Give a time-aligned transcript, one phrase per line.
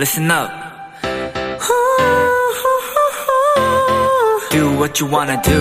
[0.00, 0.50] listen up.
[4.50, 5.60] Do what you wanna do.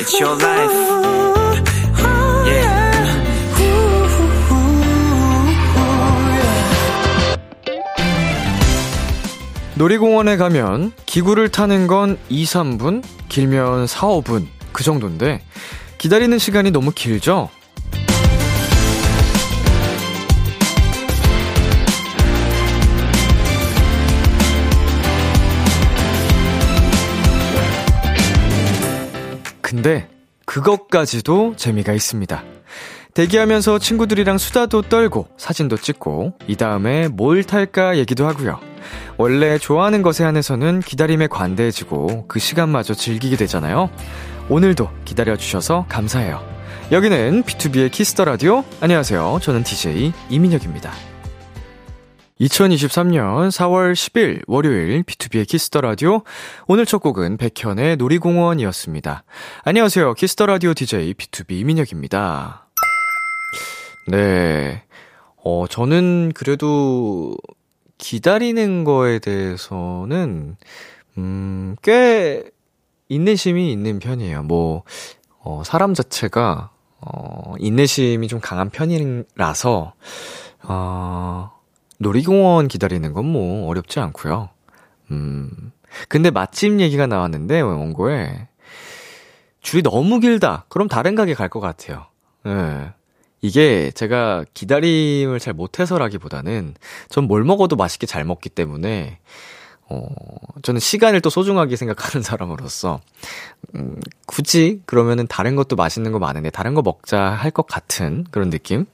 [0.00, 0.72] It's your life.
[2.44, 2.82] Yeah.
[9.76, 15.42] 놀이공원에 가면 기구를 타는 건 2, 3분, 길면 4, 5분 그 정도인데
[15.98, 17.50] 기다리는 시간이 너무 길죠?
[29.82, 30.08] 근데
[30.46, 32.44] 그것까지도 재미가 있습니다.
[33.14, 38.60] 대기하면서 친구들이랑 수다도 떨고 사진도 찍고 이 다음에 뭘 탈까 얘기도 하고요.
[39.16, 43.90] 원래 좋아하는 것에 한해서는 기다림에 관대해지고 그 시간마저 즐기게 되잖아요.
[44.48, 46.40] 오늘도 기다려주셔서 감사해요.
[46.92, 48.62] 여기는 B2B의 키스터 라디오.
[48.80, 49.40] 안녕하세요.
[49.42, 51.11] 저는 DJ 이민혁입니다.
[52.42, 56.22] 2023년 4월 10일 월요일 B2B의 키스터 라디오.
[56.66, 59.22] 오늘 첫 곡은 백현의 놀이공원이었습니다.
[59.64, 60.14] 안녕하세요.
[60.14, 62.66] 키스터 라디오 DJ B2B 이민혁입니다.
[64.08, 64.82] 네.
[65.44, 67.36] 어, 저는 그래도
[67.98, 70.56] 기다리는 거에 대해서는,
[71.18, 72.42] 음, 꽤
[73.08, 74.42] 인내심이 있는 편이에요.
[74.42, 74.82] 뭐,
[75.38, 76.70] 어, 사람 자체가,
[77.00, 79.92] 어, 인내심이 좀 강한 편이라서,
[80.64, 81.61] 어,
[82.02, 84.50] 놀이공원 기다리는 건 뭐 어렵지 않고요.
[85.10, 85.50] 음.
[86.08, 88.48] 근데 맛집 얘기가 나왔는데 원고에
[89.60, 90.64] 줄이 너무 길다.
[90.68, 92.06] 그럼 다른 가게 갈 것 같아요.
[92.46, 92.50] 예.
[92.52, 92.92] 네.
[93.44, 96.74] 이게 제가 기다림을 잘 못해서라기보다는
[97.08, 99.18] 전 뭘 먹어도 맛있게 잘 먹기 때문에
[99.88, 100.06] 어,
[100.62, 103.00] 저는 시간을 또 소중하게 생각하는 사람으로서,
[103.74, 108.48] 음, 굳이 그러면은 다른 것도 맛있는 거 많은데 다른 거 먹자 할 것 같은 그런
[108.50, 108.86] 느낌?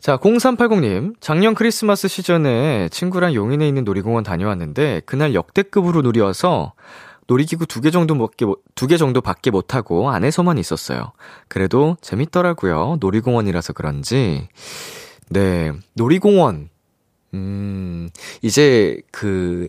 [0.00, 6.72] 자, 0380님, 작년 크리스마스 시즌에 친구랑 용인에 있는 놀이공원 다녀왔는데, 그날 역대급으로 놀이와서
[7.26, 11.12] 놀이기구 두 개 정도 밖에, 두개 정도 밖에 못하고 안에서만 있었어요.
[11.48, 12.98] 그래도 재밌더라고요.
[13.00, 14.48] 놀이공원이라서 그런지.
[15.30, 16.70] 네, 놀이공원.
[17.34, 18.08] 음,
[18.40, 19.66] 이제 그,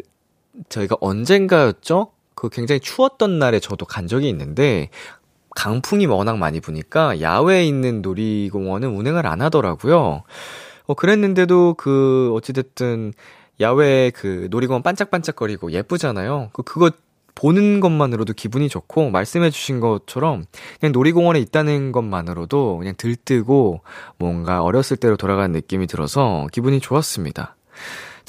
[0.69, 2.11] 저희가 언젠가였죠?
[2.35, 4.89] 그 굉장히 추웠던 날에 저도 간 적이 있는데,
[5.59, 10.23] 강풍이 워낙 많이 부니까 야외에 있는 놀이공원은 운행을 안 하더라고요.
[10.87, 13.11] 어, 그랬는데도 그, 어찌됐든,
[13.59, 16.51] 야외 그 놀이공원 반짝반짝거리고 예쁘잖아요.
[16.53, 16.91] 그, 그거
[17.35, 20.45] 보는 것만으로도 기분이 좋고, 말씀해주신 것처럼,
[20.79, 23.81] 그냥 놀이공원에 있다는 것만으로도 그냥 들뜨고,
[24.17, 27.57] 뭔가 어렸을 때로 돌아가는 느낌이 들어서 기분이 좋았습니다.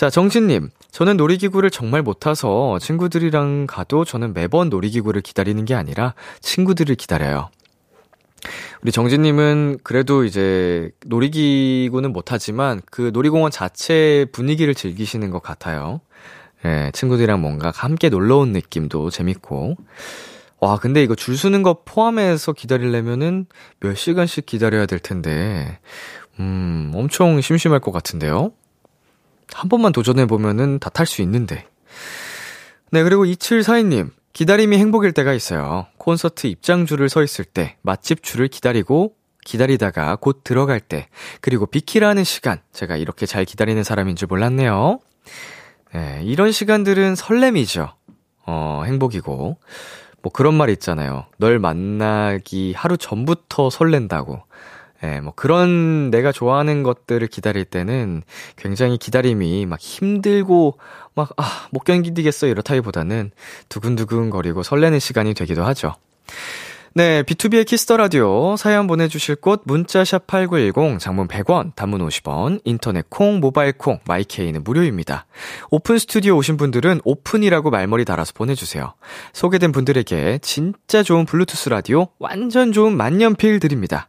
[0.01, 0.71] 자, 정진님.
[0.93, 7.51] 저는 놀이기구를 정말 못 타서 친구들이랑 가도 저는 매번 놀이기구를 기다리는 게 아니라 친구들을 기다려요.
[8.81, 16.01] 우리 정진님은 그래도 이제 놀이기구는 못 하지만 그 놀이공원 자체 분위기를 즐기시는 것 같아요.
[16.65, 19.77] 예, 친구들이랑 뭔가 함께 놀러 온 느낌도 재밌고.
[20.61, 23.45] 와, 근데 이거 줄 서는 거 포함해서 기다리려면은
[23.81, 25.79] 몇 시간씩 기다려야 될 텐데,
[26.39, 28.53] 음, 엄청 심심할 것 같은데요?
[29.55, 31.67] 한 번만 도전해보면은 다 탈 수 있는데.
[32.91, 34.11] 네, 그리고 2742님.
[34.33, 35.87] 기다림이 행복일 때가 있어요.
[35.99, 41.09] 콘서트 입장줄을 서 있을 때, 맛집 줄을 기다리고, 기다리다가 곧 들어갈 때,
[41.41, 42.61] 그리고 비키라는 시간.
[42.73, 45.01] 제가 이렇게 잘 기다리는 사람인 줄 몰랐네요.
[45.93, 47.93] 네, 이런 시간들은 설렘이죠.
[48.47, 49.59] 어, 행복이고.
[50.23, 51.27] 뭐 그런 말 있잖아요.
[51.39, 54.43] 널 만나기 하루 전부터 설렌다고.
[55.03, 58.23] 예, 뭐 그런 내가 좋아하는 것들을 기다릴 때는
[58.57, 60.79] 굉장히 기다림이 막 힘들고
[61.15, 63.31] 막, 아, 못 견디겠어 이렇다기보다는
[63.69, 65.95] 두근두근 거리고 설레는 시간이 되기도 하죠.
[66.93, 73.09] 네, B2B의 키스터 라디오 사연 보내 주실 곳 문자샵 8910 장문 100원, 단문 50원, 인터넷
[73.09, 75.27] 콩, 모바일 콩, 마이케이는 무료입니다.
[75.71, 78.95] 오픈 스튜디오 오신 분들은 오픈이라고 말머리 달아서 보내 주세요.
[79.33, 84.09] 소개된 분들에게 진짜 좋은 블루투스 라디오, 완전 좋은 만년필 드립니다.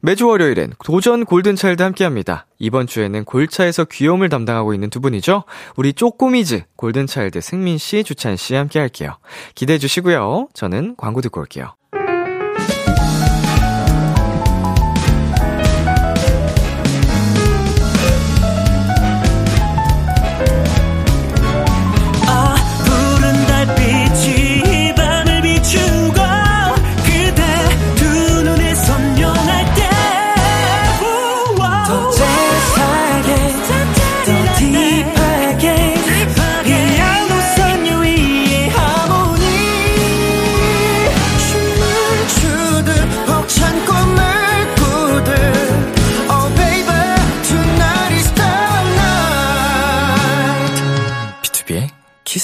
[0.00, 2.46] 매주 월요일엔 도전 골든 차일드 함께 합니다.
[2.58, 5.44] 이번 주에는 골차에서 귀여움을 담당하고 있는 두 분이죠.
[5.76, 9.18] 우리 쪼꼬미즈 골든 차일드 승민 씨, 주찬 씨 함께 할게요.
[9.54, 10.48] 기대해 주시고요.
[10.54, 11.74] 저는 광고 듣고 올게요.
[12.68, 13.01] Thank you.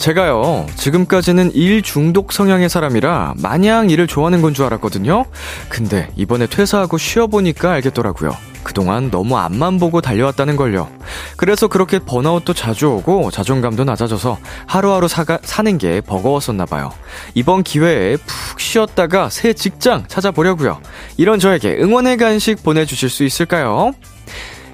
[0.00, 5.26] 제가요, 지금까지는 일 중독 성향의 사람이라 마냥 일을 좋아하는 건 줄 알았거든요?
[5.68, 8.34] 근데 이번에 퇴사하고 쉬어보니까 알겠더라고요.
[8.62, 10.88] 그동안 너무 앞만 보고 달려왔다는 걸요.
[11.36, 16.90] 그래서 그렇게 번아웃도 자주 오고 자존감도 낮아져서 하루하루 사가, 사는 게 버거웠었나 봐요.
[17.34, 20.80] 이번 기회에 푹 쉬었다가 새 직장 찾아보려고요.
[21.18, 23.92] 이런 저에게 응원의 간식 보내주실 수 있을까요?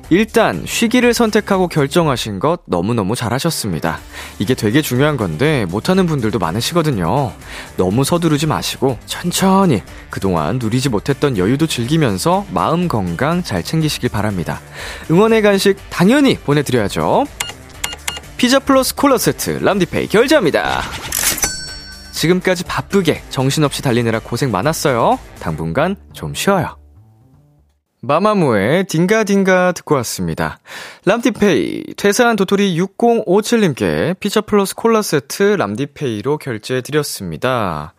[0.09, 3.99] 일단 쉬기를 선택하고 결정하신 것 너무너무 잘하셨습니다.
[4.39, 7.33] 이게 되게 중요한 건데 못하는 분들도 많으시거든요.
[7.77, 14.61] 너무 서두르지 마시고 천천히 그동안 누리지 못했던 여유도 즐기면서 마음 건강 잘 챙기시길 바랍니다.
[15.11, 17.25] 응원의 간식 당연히 보내드려야죠.
[18.37, 20.83] 피자 플러스 콜라 세트 람디페이 결제합니다.
[22.13, 25.19] 지금까지 바쁘게 정신없이 달리느라 고생 많았어요.
[25.41, 26.86] 당분간 좀 쉬어요.
[28.01, 30.59] 마마무의 딩가딩가 듣고 왔습니다.
[31.05, 37.95] 람디페이, 퇴사한 도토리 6057님께 피처 플러스 콜라 세트 람디페이로 결제해드렸습니다.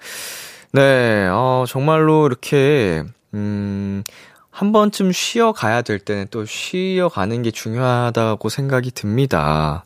[0.72, 3.04] 네, 어, 정말로 이렇게,
[3.34, 4.04] 음,
[4.50, 9.86] 한 번쯤 쉬어가야 될 때는 또 쉬어가는 게 중요하다고 생각이 듭니다.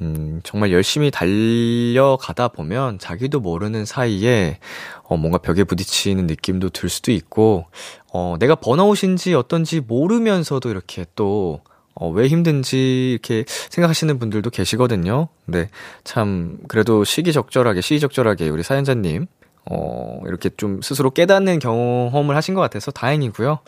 [0.00, 4.58] 음, 정말 열심히 달려가다 보면 자기도 모르는 사이에
[5.02, 7.66] 어, 뭔가 벽에 부딪히는 느낌도 들 수도 있고,
[8.12, 11.60] 어, 내가 번아웃인지 어떤지 모르면서도 이렇게 또,
[11.94, 15.28] 어, 왜 힘든지 이렇게 생각하시는 분들도 계시거든요.
[15.46, 15.68] 근데
[16.04, 19.26] 참, 그래도 시기적절하게, 시기적절하게 우리 사연자님,
[19.70, 23.58] 어, 이렇게 좀 스스로 깨닫는 경험을 하신 것 같아서 다행이고요.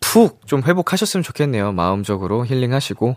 [0.00, 1.72] 푹 좀 회복하셨으면 좋겠네요.
[1.72, 3.16] 마음적으로 힐링하시고.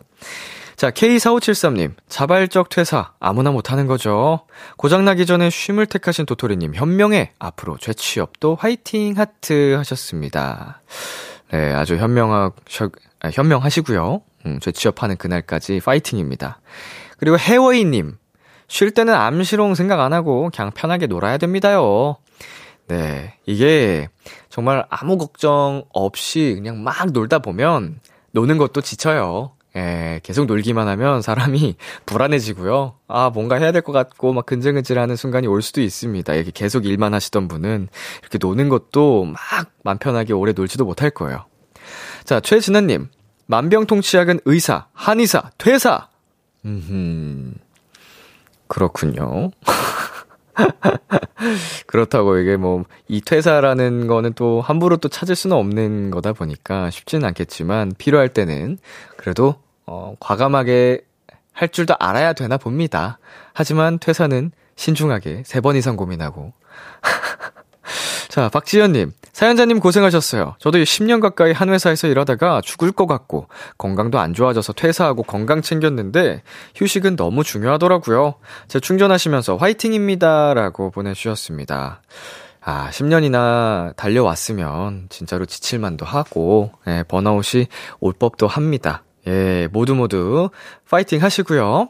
[0.75, 4.45] 자, K4573님, 자발적 퇴사, 아무나 못하는 거죠.
[4.77, 10.81] 고장나기 전에 쉼을 택하신 도토리님, 현명해, 앞으로 재취업도 화이팅 하트 하셨습니다.
[11.51, 12.51] 네, 아주 현명하,
[13.21, 14.21] 아, 현명하시고요.
[14.45, 16.59] 음, 재취업하는 그날까지 파이팅입니다.
[17.17, 18.17] 그리고 해워이님,
[18.67, 22.17] 쉴 때는 암시롱 생각 안 하고 그냥 편하게 놀아야 됩니다요.
[22.87, 24.09] 네, 이게
[24.49, 27.99] 정말 아무 걱정 없이 그냥 막 놀다 보면
[28.31, 29.53] 노는 것도 지쳐요.
[29.75, 31.75] 예, 계속 놀기만 하면 사람이
[32.05, 32.95] 불안해지고요.
[33.07, 36.33] 아, 뭔가 해야 될 것 같고, 막 근질근질하는 순간이 올 수도 있습니다.
[36.35, 37.87] 이렇게 계속 일만 하시던 분은
[38.21, 41.45] 이렇게 노는 것도 막 맘 편하게 오래 놀지도 못할 거예요.
[42.23, 43.09] 자, 최진아님.
[43.47, 46.07] 만병통치약은 의사, 한의사, 퇴사!
[46.63, 47.53] 음,
[48.67, 49.51] 그렇군요.
[51.87, 57.25] 그렇다고 이게 뭐, 이 퇴사라는 거는 또 함부로 또 찾을 수는 없는 거다 보니까 쉽지는
[57.27, 58.77] 않겠지만, 필요할 때는
[59.17, 59.55] 그래도
[59.85, 61.01] 어, 과감하게
[61.53, 63.19] 할 줄도 알아야 되나 봅니다.
[63.53, 66.53] 하지만 퇴사는 신중하게 세 번 이상 고민하고.
[68.33, 69.11] 자, 박지현님.
[69.31, 70.55] 사연자님 고생하셨어요.
[70.57, 73.47] 저도 10년 가까이 한 회사에서 일하다가 죽을 것 같고,
[73.77, 76.41] 건강도 안 좋아져서 퇴사하고 건강 챙겼는데,
[76.75, 78.33] 휴식은 너무 중요하더라고요.
[78.69, 80.55] 재충전하시면서 화이팅입니다.
[80.55, 82.01] 라고 보내주셨습니다.
[82.59, 87.67] 아, 10년이나 달려왔으면, 진짜로 지칠만도 하고, 예, 번아웃이
[87.99, 89.03] 올 법도 합니다.
[89.27, 90.49] 예, 모두 모두
[90.89, 91.89] 파이팅 하시고요.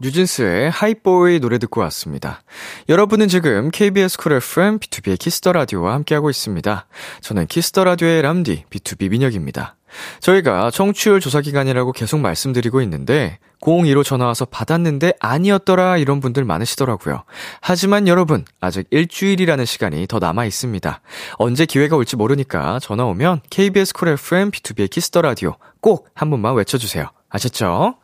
[0.00, 2.42] 뉴진스의 Hype Boy 노래 듣고 왔습니다.
[2.88, 6.86] 여러분은 지금 KBS 쿨 FM B2B의 키스터 라디오와 함께하고 있습니다.
[7.20, 9.76] 저는 키스터 라디오의 람디 B2B 민혁입니다.
[10.20, 17.24] 저희가 청취율 조사 기간이라고 계속 말씀드리고 있는데 02로 전화 와서 받았는데 아니었더라 이런 분들 많으시더라고요.
[17.60, 21.00] 하지만 여러분 아직 일주일이라는 시간이 더 남아 있습니다.
[21.38, 26.54] 언제 기회가 올지 모르니까 전화 오면 KBS 쿨 FM B2B의 키스터 라디오 꼭 한 번만
[26.54, 27.10] 외쳐주세요.
[27.30, 27.96] 아셨죠?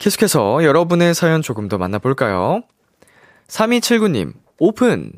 [0.00, 2.62] 계속해서 여러분의 사연 조금 더 만나볼까요?
[3.48, 5.12] 3279님, 오픈!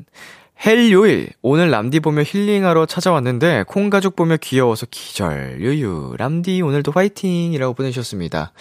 [0.65, 6.91] 헬 요일, 오늘 람디 보며 힐링하러 찾아왔는데, 콩 가족 보며 귀여워서 기절, 유유, 람디 오늘도
[6.91, 7.53] 화이팅!
[7.53, 8.51] 이라고 보내주셨습니다.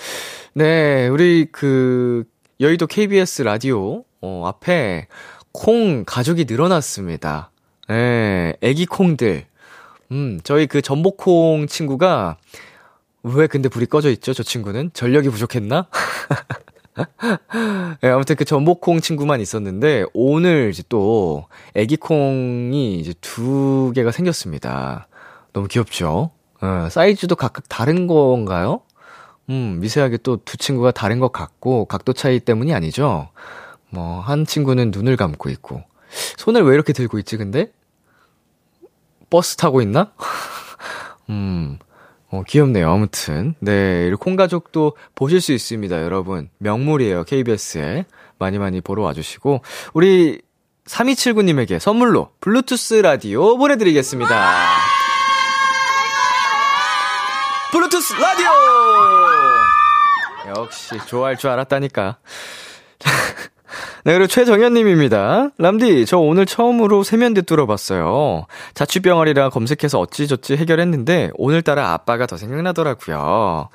[0.55, 2.23] 네, 우리 그,
[2.61, 5.09] 여의도 KBS 라디오, 어, 앞에
[5.51, 7.51] 콩 가족이 늘어났습니다.
[7.89, 9.47] 네, 애기 콩들.
[10.13, 12.37] 음, 저희 그 전복콩 친구가
[13.23, 14.33] 왜 근데 불이 꺼져 있죠?
[14.35, 15.87] 저 친구는 전력이 부족했나?
[18.01, 25.07] 네, 아무튼 그 전복콩 친구만 있었는데, 오늘 이제 또, 애기콩이 이제 두 개가 생겼습니다.
[25.53, 26.31] 너무 귀엽죠?
[26.61, 28.81] 네, 사이즈도 각각 다른 건가요?
[29.51, 33.29] 음, 미세하게 또 두 친구가 다른 것 같고, 각도 차이 때문이 아니죠?
[33.91, 35.83] 뭐, 한 친구는 눈을 감고 있고,
[36.39, 37.73] 손을 왜 이렇게 들고 있지, 근데?
[39.31, 40.13] 버스 타고 있나?
[41.31, 41.79] 음,
[42.33, 42.91] 어, 귀엽네요.
[42.91, 43.55] 아무튼.
[43.61, 46.49] 네, 이 콩가족도 보실 수 있습니다, 여러분.
[46.59, 48.07] 명물이에요, KBS에.
[48.39, 49.61] 많이 많이 보러 와주시고.
[49.93, 50.41] 우리
[50.87, 54.67] 3279님에게 선물로 블루투스 라디오 보내드리겠습니다.
[57.71, 58.49] 블루투스 라디오!
[60.57, 62.17] 역시 좋아할 줄 알았다니까.
[64.05, 65.51] 네, 그리고 최정현님입니다.
[65.59, 68.47] 람디, 저 오늘 처음으로 세면대 뚫어봤어요.
[68.75, 73.69] 자취병아리라 검색해서 어찌저찌 해결했는데, 오늘따라 아빠가 더 생각나더라고요.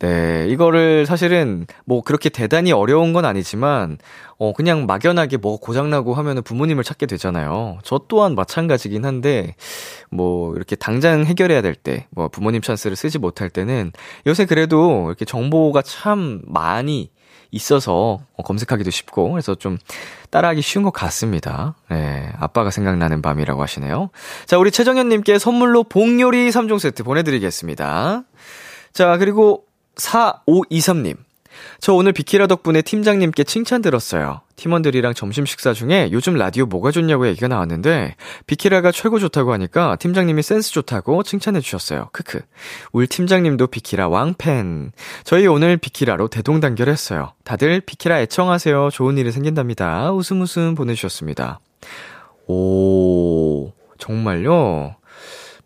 [0.00, 3.96] 네, 이거를 사실은 뭐 그렇게 대단히 어려운 건 아니지만,
[4.36, 7.78] 어, 그냥 막연하게 뭐 고장나고 하면은 부모님을 찾게 되잖아요.
[7.84, 9.54] 저 또한 마찬가지긴 한데,
[10.10, 13.92] 뭐 이렇게 당장 해결해야 될 때, 뭐 부모님 찬스를 쓰지 못할 때는
[14.26, 17.13] 요새 그래도 이렇게 정보가 참 많이
[17.54, 19.78] 있어서 어, 검색하기도 쉽고 그래서 좀
[20.30, 21.74] 따라하기 쉬운 것 같습니다.
[21.88, 24.10] 네, 아빠가 생각나는 밤이라고 하시네요.
[24.46, 28.24] 자, 우리 최정현님께 선물로 봉요리 3종 세트 보내드리겠습니다.
[28.92, 29.64] 자, 그리고
[29.96, 31.16] 4523님.
[31.80, 34.40] 저 오늘 비키라 덕분에 팀장님께 칭찬 들었어요.
[34.56, 40.42] 팀원들이랑 점심 식사 중에 요즘 라디오 뭐가 좋냐고 얘기가 나왔는데 비키라가 최고 좋다고 하니까 팀장님이
[40.42, 42.08] 센스 좋다고 칭찬해 주셨어요.
[42.12, 42.40] 크크.
[42.92, 44.92] 울 팀장님도 비키라 왕팬.
[45.24, 47.32] 저희 오늘 비키라로 대동단결했어요.
[47.44, 48.90] 다들 비키라 애청하세요.
[48.90, 50.12] 좋은 일이 생긴답니다.
[50.12, 51.60] 웃음 웃음 보내주셨습니다.
[52.46, 54.96] 오, 정말요?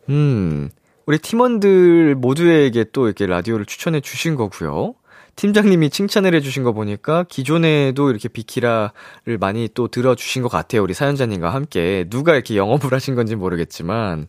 [0.08, 0.70] 음,
[1.06, 4.94] 우리 팀원들 모두에게 또 이렇게 라디오를 추천해 주신 거고요.
[5.38, 10.82] 팀장님이 칭찬을 해주신 거 보니까 기존에도 이렇게 비키라를 많이 또 들어주신 것 같아요.
[10.82, 12.06] 우리 사연자님과 함께.
[12.10, 14.26] 누가 이렇게 영업을 하신 건지 모르겠지만,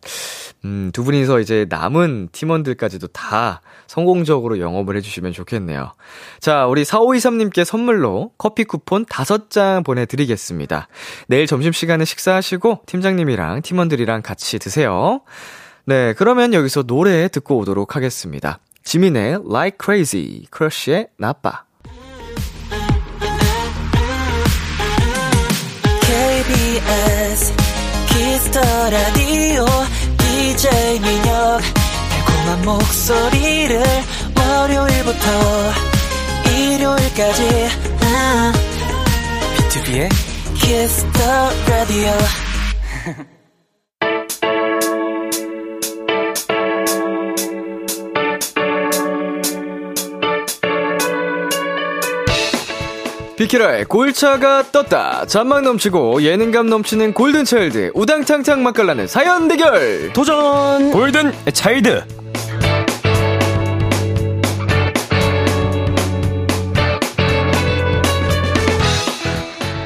[0.64, 5.94] 음, 두 분이서 이제 남은 팀원들까지도 다 성공적으로 영업을 해주시면 좋겠네요.
[6.38, 10.86] 자, 우리 4523님께 선물로 커피 쿠폰 5장 보내드리겠습니다.
[11.26, 15.22] 내일 점심시간에 식사하시고 팀장님이랑 팀원들이랑 같이 드세요.
[15.86, 18.60] 네, 그러면 여기서 노래 듣고 오도록 하겠습니다.
[18.84, 21.64] 지민의 Like Crazy, 크러쉬의 나빠.
[26.02, 27.54] KBS
[28.08, 28.60] 키스터
[28.90, 29.64] 라디오
[30.18, 31.60] DJ 민혁
[32.10, 33.82] 달콤한 목소리를
[34.36, 35.26] 월요일부터
[36.50, 37.68] 일요일까지.
[38.02, 38.52] 아,
[39.56, 40.08] B2B의
[40.54, 42.10] 키스터 라디오
[53.40, 55.24] 비키라의 골차가 떴다.
[55.24, 60.90] 잔망 넘치고 예능감 넘치는 골든차일드 우당탕탕 맛깔나는 사연 대결 도전!
[60.90, 62.04] 골든 차일드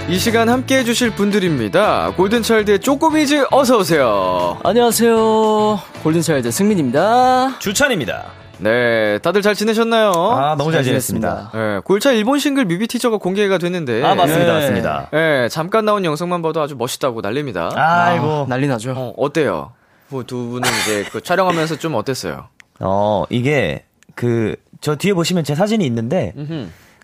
[0.08, 2.12] 이 시간 함께 해주실 분들입니다.
[2.16, 4.58] 골든차일드의 쪼꼬미즈 어서오세요.
[4.64, 5.80] 안녕하세요.
[6.02, 7.60] 골든차일드 승민입니다.
[7.60, 8.43] 주찬입니다.
[8.58, 10.10] 네, 다들 잘 지내셨나요?
[10.12, 11.50] 아 너무 잘 지냈습니다.
[11.54, 14.02] 네, 골차 일본 싱글 뮤비 티저가 공개가 됐는데.
[14.04, 14.60] 아 맞습니다, 네.
[14.60, 15.08] 맞습니다.
[15.12, 17.70] 네, 잠깐 나온 영상만 봐도 아주 멋있다고 난립니다.
[17.74, 18.92] 아이고 난리 나죠.
[18.96, 19.72] 어, 어때요?
[20.08, 22.48] 뭐 두 분은 이제 그 촬영하면서 좀 어땠어요?
[22.80, 23.84] 어 이게
[24.14, 26.34] 그 저 뒤에 보시면 제 사진이 있는데.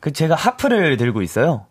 [0.02, 1.64] 그 제가 하프를 들고 있어요.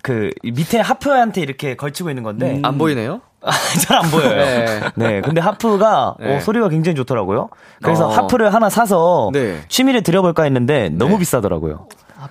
[0.00, 3.20] 그 밑에 하프한테 이렇게 걸치고 있는 건데 안 보이네요?
[3.86, 4.36] 잘 안 보여요.
[4.36, 4.80] 네.
[4.94, 5.20] 네.
[5.20, 6.36] 근데 하프가 네.
[6.36, 7.48] 어, 소리가 굉장히 좋더라고요.
[7.82, 8.10] 그래서 어.
[8.10, 9.60] 하프를 하나 사서 네.
[9.68, 11.18] 취미를 들여볼까 했는데 너무 네.
[11.20, 11.86] 비싸더라고요.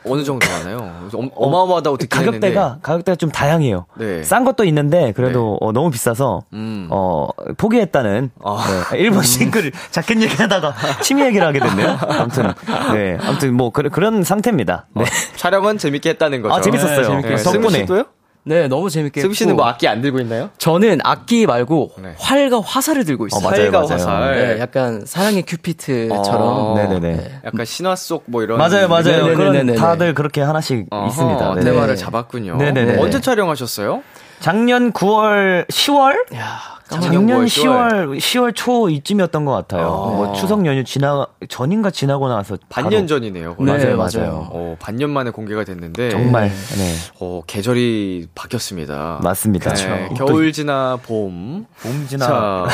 [0.06, 0.92] 어느 정도 하나요?
[1.14, 2.80] 엄- 어마어마하다고 듣긴 가격대가 했는데.
[2.82, 3.86] 가격대가 좀 다양해요.
[3.98, 4.24] 네.
[4.24, 6.88] 싼 것도 있는데 그래도 어, 너무 비싸서 음.
[6.92, 8.88] 어 포기했다는 아.
[8.92, 8.98] 네.
[8.98, 11.98] 일본 싱글 자켓 얘기하다가 취미 얘기를 하게 됐네요.
[12.10, 12.54] 아무튼
[12.94, 14.88] 네 아무튼 뭐 그, 런 상태입니다.
[14.96, 15.06] 네.
[15.38, 16.56] 촬영은 재밌게 했다는 거죠.
[16.56, 17.22] 아 재밌었어요.
[17.22, 18.04] 네, 네, 덕분에 씨도요?
[18.48, 19.64] 네, 너무 재밌게 승우 씨는 했고.
[19.64, 20.52] 뭐 악기 안 들고 있나요?
[20.60, 22.14] 저는 악기 말고 네.
[22.18, 23.40] 활과 화살을 들고 있어요.
[23.40, 23.92] 어, 맞아요, 활과 맞아요.
[23.94, 24.36] 화살.
[24.36, 26.42] 네, 약간 사랑의 큐피트처럼.
[26.42, 27.40] 어, 네네 네.
[27.44, 28.58] 약간 신화 속 뭐 이런.
[28.60, 29.04] 맞아요 맞아요.
[29.28, 29.36] 네네네네네.
[29.74, 31.56] 그런 다들 그렇게 하나씩 어허, 있습니다.
[31.56, 31.64] 네.
[31.64, 32.58] 테마를 잡았군요.
[32.58, 33.00] 네네네.
[33.02, 34.04] 언제 촬영하셨어요?
[34.46, 39.88] 작년 9월 10월 야, 작년 작년 9월, 10월 10월 초 이쯤이었던 것 같아요.
[39.88, 40.16] 어.
[40.18, 43.56] 뭐 추석 연휴 지나 전인가 지나고 나서 반년 전이네요.
[43.58, 44.48] 네, 맞아요, 맞아요.
[44.52, 46.12] 어, 반년 만에 공개가 됐는데.
[46.12, 49.22] 정말 네 어, 계절이 바뀌었습니다.
[49.24, 49.74] 맞습니다.
[49.74, 50.26] 네, 그쵸.
[50.26, 51.66] 겨울 지나 봄.
[51.82, 52.68] 봄 지나 자,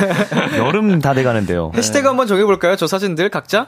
[0.56, 1.72] 여름 다 돼가는데요.
[1.76, 2.76] 해시태그 한번 정해볼까요?
[2.76, 3.66] 저 사진들 각자?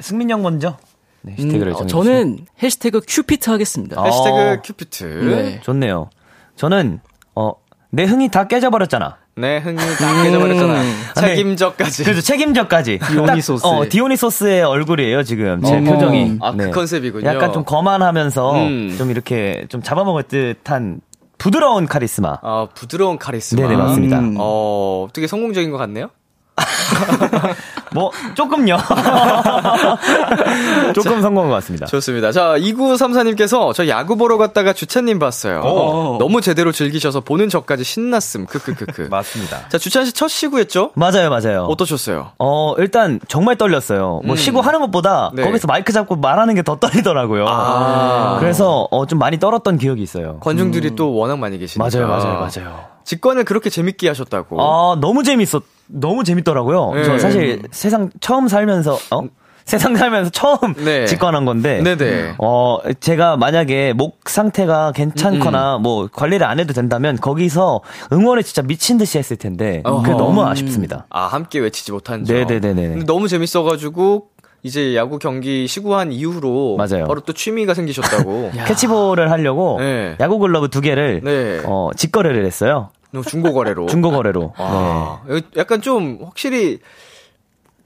[0.00, 0.78] 승민 형 먼저.
[1.20, 1.86] 네, 해시태그를 음, 어.
[1.86, 4.00] 저는 해시태그 큐피트 하겠습니다.
[4.00, 4.04] 아.
[4.04, 5.04] 해시태그 큐피트.
[5.04, 5.60] 네.
[5.62, 6.08] 좋네요.
[6.56, 7.00] 저는
[7.34, 7.52] 어,
[7.90, 9.16] 내 흥이 다 깨져버렸잖아.
[9.36, 10.80] 네, 흥이 다 깨져버렸잖아.
[10.82, 11.04] 음.
[11.16, 12.04] 책임져까지.
[12.04, 13.00] 그래서 책임져까지.
[13.00, 13.62] 디오니소스.
[13.64, 15.60] 딱, 어, 디오니소스의 얼굴이에요, 지금.
[15.62, 15.92] 제 어머.
[15.92, 16.38] 표정이.
[16.40, 17.28] 아, 그 컨셉이군요.
[17.28, 18.94] 약간 좀 거만하면서 음.
[18.96, 21.00] 좀 이렇게 좀 잡아먹을 듯한
[21.38, 22.38] 부드러운 카리스마.
[22.42, 23.62] 아, 부드러운 카리스마.
[23.62, 24.18] 네네, 맞습니다.
[24.20, 24.36] 음.
[24.38, 26.10] 어, 되게 성공적인 것 같네요?
[27.94, 28.76] 뭐, 조금요.
[30.94, 31.86] 조금 성공한 것 같습니다.
[31.86, 32.32] 좋습니다.
[32.32, 35.60] 자, 2934님께서 저 야구 보러 갔다가 주찬님 봤어요.
[35.60, 36.16] 오.
[36.18, 38.46] 너무 제대로 즐기셔서 보는 저까지 신났음.
[38.46, 39.08] 크크크크.
[39.10, 39.68] 맞습니다.
[39.68, 40.90] 자, 주찬 씨 첫 시구였죠?
[40.94, 41.64] 맞아요, 맞아요.
[41.64, 42.32] 어떠셨어요?
[42.38, 44.20] 어, 일단 정말 떨렸어요.
[44.24, 44.36] 뭐 음.
[44.36, 45.42] 쉬고 하는 것보다 네.
[45.44, 47.44] 거기서 마이크 잡고 말하는 게 더 떨리더라고요.
[47.46, 48.38] 아.
[48.40, 50.38] 그래서 어, 좀 많이 떨었던 기억이 있어요.
[50.40, 51.90] 관중들이 또 워낙 많이 계시니까.
[51.94, 52.84] 맞아요, 맞아요, 맞아요.
[53.04, 54.62] 직관을 그렇게 재밌게 하셨다고.
[54.62, 56.92] 아, 너무 재밌었, 너무 재밌더라고요.
[56.94, 57.04] 네.
[57.04, 59.20] 저 사실 세상 처음 살면서, 어?
[59.64, 61.06] 세상 살면서 처음 네.
[61.06, 61.80] 직관한 건데.
[61.82, 62.34] 네네.
[62.38, 67.80] 어, 제가 만약에 목 상태가 괜찮거나 뭐 관리를 안 해도 된다면 거기서
[68.12, 69.82] 응원을 진짜 미친 듯이 했을 텐데.
[69.84, 70.18] 그게 어허.
[70.18, 71.06] 너무 아쉽습니다.
[71.08, 72.36] 아, 함께 외치지 못한 점.
[72.36, 72.88] 네네네네.
[72.88, 74.28] 근데 너무 재밌어가지고,
[74.62, 76.76] 이제 야구 경기 시구한 이후로.
[76.76, 77.06] 맞아요.
[77.06, 78.50] 바로 또 취미가 생기셨다고.
[78.66, 80.16] 캐치볼을 하려고 네.
[80.20, 81.60] 야구 글러브 두 개를 네.
[81.64, 82.88] 어, 직거래를 했어요.
[83.22, 83.86] 중고 거래로.
[83.86, 84.54] 중고 거래로.
[84.56, 85.20] 아,
[85.56, 86.80] 약간 좀 확실히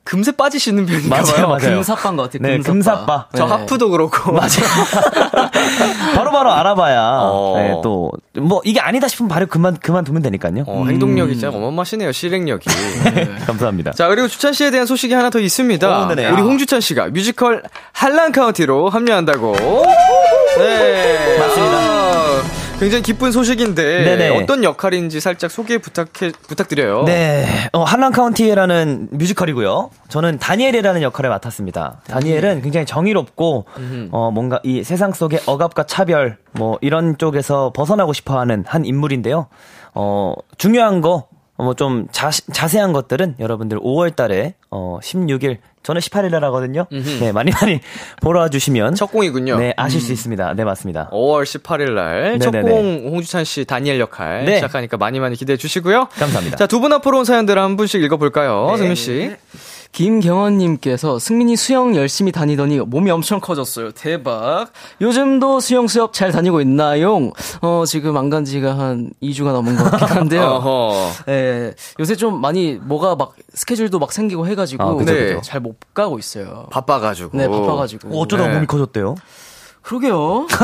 [0.09, 1.49] 금세 빠지시는 편인가 맞아요.
[1.49, 1.77] 맞아요.
[1.77, 2.41] 금사빠인 것 같아요.
[2.41, 3.27] 네, 금사빠.
[3.27, 3.29] 금사빠.
[3.37, 3.51] 저 네.
[3.51, 4.33] 하프도 그렇고.
[4.33, 4.49] 맞아요.
[6.17, 7.55] 바로바로 알아봐야 어.
[7.59, 10.65] 네, 또뭐 이게 아니다 싶으면 바로 그만 그만두면 되니까요.
[10.67, 12.65] 어, 행동력이 진짜 어마어마하시네요, 실행력이.
[13.47, 13.91] 감사합니다.
[13.93, 16.05] 자, 그리고 주찬 씨에 대한 소식이 하나 더 있습니다.
[16.05, 16.31] 어, 네네.
[16.31, 16.45] 우리 아.
[16.45, 19.57] 홍주찬 씨가 뮤지컬 한란 카운티로 합류한다고.
[20.57, 21.39] 네.
[21.39, 21.98] 맞습니다.
[22.79, 24.29] 아, 굉장히 기쁜 소식인데 네네.
[24.43, 27.05] 어떤 역할인지 살짝 소개 부탁해 부탁드려요.
[27.05, 29.91] 네, 어, 할란 카운티라는 뮤지컬이고요.
[30.09, 32.03] 저는 다니엘이라는 역할을 맡았습니다.
[32.07, 33.67] 다니엘은 굉장히 정의롭고
[34.13, 39.49] 어 뭔가 이 세상 속의 억압과 차별 뭐 이런 쪽에서 벗어나고 싶어하는 한 인물인데요.
[39.95, 41.28] 어 중요한 거
[41.65, 46.87] 뭐 좀 자세한 것들은 여러분들 5월 달에 어 16일 저는 18일 날 하거든요.
[47.21, 47.81] 네 많이 많이
[48.21, 49.59] 보러 와 주시면 첫 공이군요.
[49.59, 50.55] 네 아실 수 있습니다.
[50.55, 51.09] 네 맞습니다.
[51.13, 52.51] 5월 18일 날 첫.
[52.63, 54.57] 공 홍주찬 씨 다니엘 역할 네.
[54.57, 56.09] 시작하니까 많이 많이 기대해 주시고요.
[56.13, 56.57] 감사합니다.
[56.57, 58.69] 자, 두 분 앞으로 온 사연들 한 분씩 읽어 볼까요?
[58.73, 58.77] 네.
[58.79, 59.31] 승민 씨.
[59.93, 63.91] 김경원님께서 승민이 수영 열심히 다니더니 몸이 엄청 커졌어요.
[63.93, 64.69] 대박.
[65.01, 67.31] 요즘도 수영 수업 잘 다니고 있나요?
[67.63, 70.63] 어, 지금 안 간 지가 한 2주가 넘은 것 같긴 한데요.
[71.29, 75.41] 예, 요새 좀 많이 뭐가 막 스케줄도 막 생기고 해가지고 아, 그죠, 그죠.
[75.43, 76.67] 잘못 가고 있어요.
[76.71, 77.37] 바빠가지고.
[77.39, 78.09] 네, 바빠가지고.
[78.11, 78.55] 어, 어쩌다 네.
[78.55, 79.15] 몸이 커졌대요?
[79.83, 80.47] 그러게요.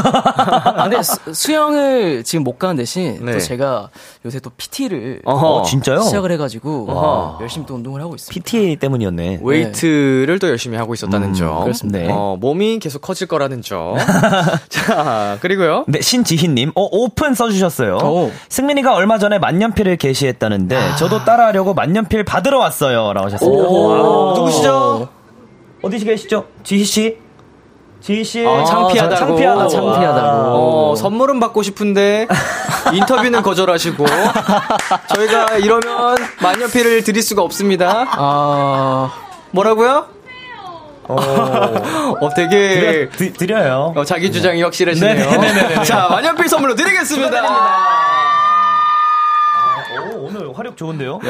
[0.64, 3.33] 아, 근데 수영을 지금 못 가는 대신 네.
[3.33, 3.88] 또 제가
[4.27, 5.22] 요새 또 PT를.
[5.24, 6.03] 어, 진짜요?
[6.03, 7.38] 시작을 해가지고 어허.
[7.40, 8.35] 열심히 또 운동을 하고 있습니다.
[8.34, 9.40] PT 때문이었네.
[9.42, 11.62] 웨이트를 또 열심히 하고 있었다는 음, 점.
[11.62, 11.98] 그렇습니다.
[11.98, 12.09] 네.
[12.11, 13.96] 어, 몸이 계속 커질 거라는 점.
[14.68, 15.85] 자, 그리고요.
[15.88, 17.96] 네, 신지희님, 어, 오픈 써주셨어요.
[17.96, 18.31] 오.
[18.48, 23.12] 승민이가 얼마 전에 만년필을 개시했다는데, 저도 따라하려고 만년필 받으러 왔어요.
[23.12, 23.64] 라고 하셨습니다.
[23.68, 25.09] 오, 아, 누구시죠?
[25.83, 26.46] 어디 계시죠?
[26.62, 27.23] 지희 씨?
[28.04, 28.46] 지희씨?
[28.46, 29.16] 아, 창피하다고.
[29.16, 29.60] 창피하다고.
[29.62, 30.90] 아, 창피하다고.
[30.90, 32.28] 어, 선물은 받고 싶은데
[32.92, 34.04] 인터뷰는 거절하시고
[35.14, 38.04] 저희가 이러면 만년필을 드릴 수가 없습니다.
[38.10, 39.10] 아,
[39.52, 40.06] 뭐라고요?
[41.06, 41.16] 어,
[42.20, 43.94] 어, 되게 드려, 드, 드려요.
[43.96, 45.14] 어, 자기 주장이 확실하시네요.
[45.30, 45.84] 네네네네네.
[45.84, 47.42] 자, 만년필 선물로 드리겠습니다.
[50.48, 51.20] 오, 화력 좋은데요?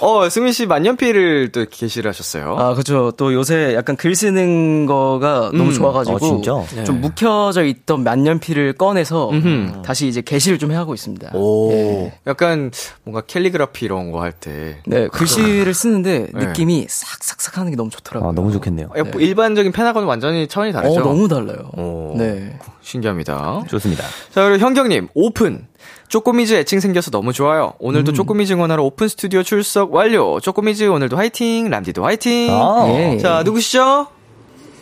[0.00, 2.56] 어, 승민 씨 만년필을 또 개시를 하셨어요.
[2.58, 3.12] 아, 그죠.
[3.16, 6.16] 또 요새 약간 글 쓰는 거가 너무 좋아가지고.
[6.16, 6.84] 어, 진짜?
[6.84, 7.00] 좀 네.
[7.08, 9.82] 묵혀져 있던 만년필을 꺼내서 음흠.
[9.82, 11.30] 다시 이제 개시를 좀 해하고 있습니다.
[11.34, 12.12] 오, 예.
[12.26, 12.70] 약간
[13.04, 14.78] 뭔가 캘리그라피 이런 거 할 때.
[14.86, 16.46] 네, 글씨를 쓰는데 네.
[16.46, 18.30] 느낌이 싹싹싹 하는 게 너무 좋더라고요.
[18.30, 18.88] 아, 너무 좋겠네요.
[18.96, 21.00] 어, 뭐 일반적인 펜하고는 완전히 차원이 어, 다르죠.
[21.00, 21.70] 너무 달라요.
[21.76, 22.14] 오.
[22.16, 22.58] 네.
[22.80, 23.64] 신기합니다.
[23.68, 24.04] 좋습니다.
[24.32, 25.66] 자, 그리고 현경님, 오픈.
[26.08, 27.74] 쪼꼬미즈 애칭 생겨서 너무 좋아요.
[27.78, 28.14] 오늘도 음.
[28.14, 30.38] 쪼꼬미즈 응원하러 오픈 스튜디오 출석 완료.
[30.40, 31.68] 쪼꼬미즈 오늘도 화이팅.
[31.70, 32.50] 람디도 화이팅.
[32.52, 33.18] 아, 예.
[33.18, 34.06] 자, 누구시죠?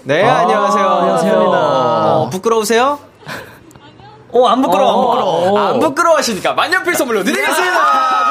[0.04, 0.84] 네, 아, 안녕하세요.
[0.86, 1.32] 안녕하세요.
[1.34, 2.98] 어, 부끄러우세요?
[4.32, 5.58] 오, 안 부끄러워, 안 부끄러워.
[5.58, 8.21] 안 부끄러워하시니까 만년필 선물로 드리겠습니다.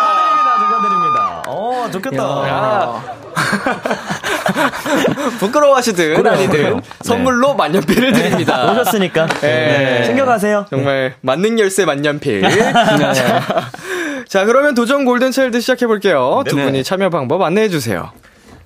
[1.97, 2.23] 어, 좋겠다.
[2.47, 3.21] 야.
[5.39, 8.65] 부끄러워하시든 아니든 선물로 만년필을 드립니다.
[8.65, 8.71] 네.
[8.71, 9.27] 오셨으니까.
[9.41, 10.03] 네.
[10.05, 10.65] 챙겨가세요.
[10.69, 12.41] 정말 만능 열쇠 만년필.
[12.73, 13.41] 자,
[14.27, 16.43] 자, 그러면 도전 골든 차일드 시작해 볼게요.
[16.47, 16.55] 두.
[16.55, 18.11] 분이 참여 방법 안내해 주세요.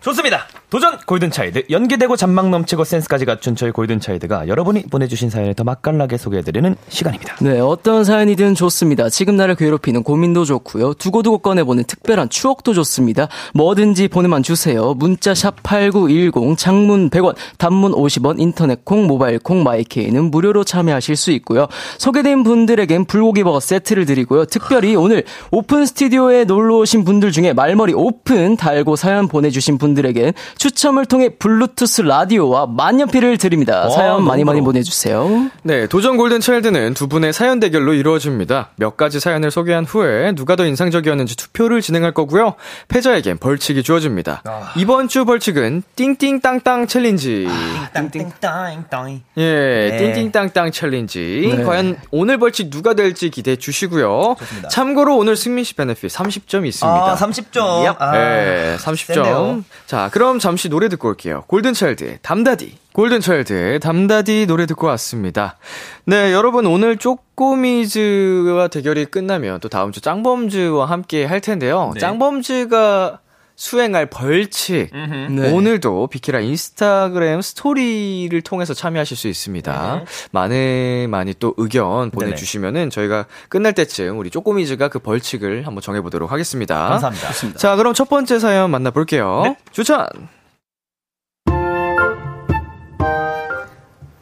[0.01, 0.47] 좋습니다.
[0.69, 6.75] 도전 골든차이드 연기되고 잔망 넘치고 센스까지 갖춘 저희 골든차이드가 여러분이 보내주신 사연을 더 맛깔나게 소개해드리는
[6.89, 7.35] 시간입니다.
[7.41, 9.09] 네, 어떤 사연이든 좋습니다.
[9.09, 10.95] 지금 나를 괴롭히는 고민도 좋고요.
[10.95, 13.27] 두고두고 꺼내보는 특별한 추억도 좋습니다.
[13.53, 14.93] 뭐든지 보내만 주세요.
[14.95, 21.31] 문자 샵 8910, 장문 100원, 단문 50원, 인터넷 콩, 모바일 콩, 마이케이는 무료로 참여하실 수
[21.31, 21.67] 있고요.
[21.99, 24.45] 소개된 분들에겐 불고기 버거 세트를 드리고요.
[24.45, 31.05] 특별히 오늘 오픈 스튜디오에 놀러 오신 분들 중에 말머리 오픈 달고 사연 보내주신 분들에겐 추첨을
[31.05, 33.89] 통해 블루투스 라디오와 만년필을 드립니다.
[33.89, 35.49] 사연 많이 많이 보내주세요.
[35.63, 38.69] 네, 도전 골든 차일드는 두 분의 사연 대결로 이루어집니다.
[38.77, 42.55] 몇 가지 사연을 소개한 후에 누가 더 인상적이었는지 투표를 진행할 거고요.
[42.87, 44.43] 패자에겐 벌칙이 주어집니다.
[44.77, 47.47] 이번 주 벌칙은 띵띵땅땅 challenge.
[47.93, 49.21] 땅땅땅땅.
[49.37, 50.13] 예, 네.
[50.13, 51.53] 띵띵땅땅 challenge.
[51.55, 51.63] 네.
[51.63, 54.35] 과연 오늘 벌칙 누가 될지 기대해 주시고요.
[54.39, 54.69] 좋습니다.
[54.69, 57.11] 참고로 오늘 승민 씨 benefit 30점 있습니다.
[57.11, 57.95] 아, 30점.
[57.99, 58.95] 아, 네, 30점.
[59.15, 59.63] 센데요.
[59.85, 61.43] 자, 그럼 잠시 노래 듣고 올게요.
[61.47, 62.77] 골든차일드의 담다디.
[62.93, 65.57] 골든차일드의 담다디 노래 듣고 왔습니다.
[66.05, 71.89] 네, 여러분 오늘 쪼꼬미즈와 대결이 끝나면 또 다음 주 짱범즈와 함께 할 텐데요.
[71.95, 71.99] 네.
[71.99, 73.21] 짱범즈가
[73.57, 74.89] 수행할 벌칙.
[74.93, 75.51] 네.
[75.51, 80.03] 오늘도 비키라 인스타그램 스토리를 통해서 참여하실 수 있습니다.
[80.31, 86.89] 많은 많이 또 의견 보내주시면은 저희가 끝날 때쯤 우리 쪼꼬미즈가 그 벌칙을 한번 정해보도록 하겠습니다.
[86.89, 87.57] 감사합니다.
[87.57, 89.41] 자, 그럼 첫 번째 사연 만나볼게요.
[89.45, 89.57] 네.
[89.71, 90.05] 추천!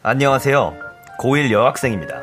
[0.04, 0.74] 안녕하세요.
[1.20, 2.22] 고1 여학생입니다.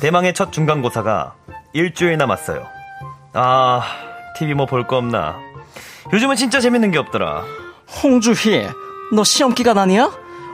[0.00, 1.36] 대망의 첫 중간고사가
[1.72, 2.66] 일주일 남았어요.
[3.32, 3.82] 아,
[4.36, 5.38] TV 뭐 볼 거 없나?
[6.12, 7.42] 요즘은 진짜 재밌는 게 없더라.
[8.02, 8.68] 홍주희,
[9.12, 10.10] 너 시험 기간 아니야?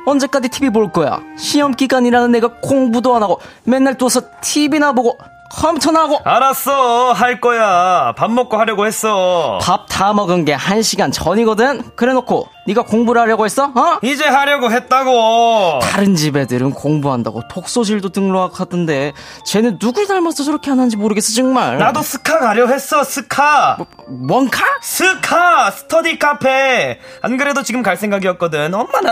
[0.06, 1.20] 언제까지 TV 볼 거야?
[1.38, 5.18] 시험 기간이라는 내가 공부도 안 하고 맨날 누워서 TV나 보고
[5.52, 8.14] 컴퓨터나 하고 알았어, 할 거야.
[8.16, 9.58] 밥 먹고 하려고 했어.
[9.62, 11.82] 밥 다 먹은 게 한시간 전이거든?
[11.96, 13.64] 그래 놓고 네가 공부를 하려고 했어?
[13.64, 13.98] 어?
[14.02, 15.80] 이제 하려고 했다고.
[15.82, 19.12] 다른 집 애들은 공부한다고 독서실도 등록하던데
[19.44, 23.76] 쟤는 누굴 닮아서 저렇게 하는지 모르겠어 정말 나도 스카 가려 했어, 스카.
[24.08, 24.60] 뭔가?
[24.82, 29.10] 스카 스터디 카페 안 그래도 지금 갈 생각이었거든 엄마는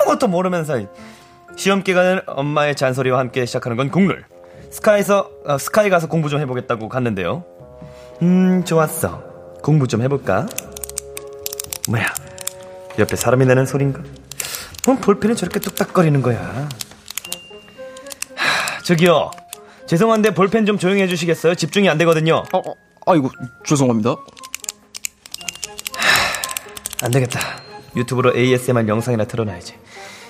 [0.00, 0.78] 아무것도 모르면서
[1.56, 4.24] 시험 기간을 엄마의 잔소리와 함께 시작하는 건 국룰
[4.70, 7.44] 스카에서 어, 스카이 가서 공부 좀 해보겠다고 갔는데요
[8.22, 9.22] 음 좋았어
[9.62, 10.46] 공부 좀 해볼까
[11.88, 12.06] 뭐야
[12.98, 14.02] 옆에 사람이 내는 소린가
[14.86, 16.68] 뭔 볼펜이 저렇게 뚝딱거리는 거야
[18.34, 19.30] 하, 저기요
[19.86, 22.74] 죄송한데 볼펜 좀 조용히 해주시겠어요 집중이 안 되거든요 어, 어,
[23.06, 23.30] 아이고
[23.64, 24.16] 죄송합니다
[27.02, 27.40] 안 되겠다.
[27.96, 29.74] 유튜브로 ASMR 영상이나 틀어놔야지.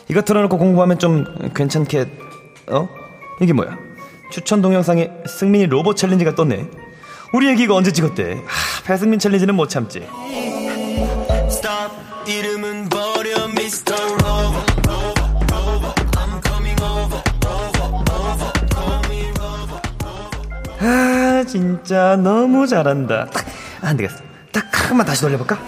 [0.08, 2.06] 이거 틀어놓고 공부하면 좀 괜찮게,
[2.70, 2.88] 어?
[3.40, 3.78] 이게 뭐야?
[4.30, 6.66] 추천 동영상에 승민이 로봇 챌린지가 떴네.
[7.32, 8.42] 우리 애기 이거 언제 찍었대?
[8.46, 10.06] 하, 배승민 챌린지는 못 참지.
[12.28, 13.94] 이름은 버려 Mr.
[13.94, 14.64] Rover
[16.16, 17.22] I'm coming over
[20.80, 23.26] 아, 진짜 너무 잘한다.
[23.26, 23.44] 딱,
[23.80, 24.16] 안 되겠어.
[24.52, 25.58] 딱 한 번만 다시 돌려볼까?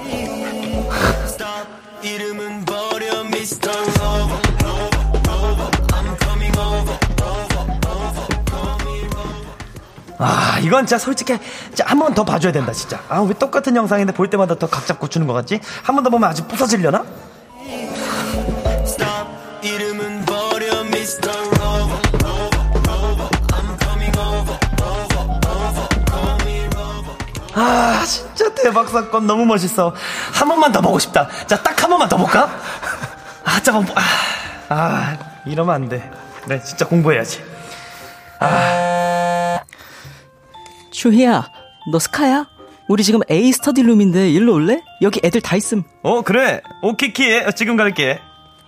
[10.23, 13.01] 아, 이건 진짜 솔직히 진짜 한번 더 봐줘야 된다, 진짜.
[13.09, 15.61] 아, 왜 똑같은 영상인데 볼 때마다 더 각 잡고 추는 것 같지?
[15.83, 16.67] 한 번 더 보면 아주 over
[27.55, 29.95] 아, 진짜 대박 사건 너무 멋있어.
[30.33, 31.29] 한 번만 더 보고 싶다.
[31.47, 32.49] 자, 딱 한 번만 더 볼까?
[33.45, 34.03] 아, 잠깐, 아,
[34.69, 36.09] 아, 이러면 안 돼.
[36.47, 37.43] 네, 진짜 공부해야지.
[41.05, 41.51] 주희야
[41.91, 42.47] 너 스카야?
[42.89, 44.83] 우리 지금 A 스터디룸인데 일로 올래?
[45.01, 46.61] 여기 애들 다 있음 어, 그래.
[46.83, 48.19] 오키키, 지금 갈게.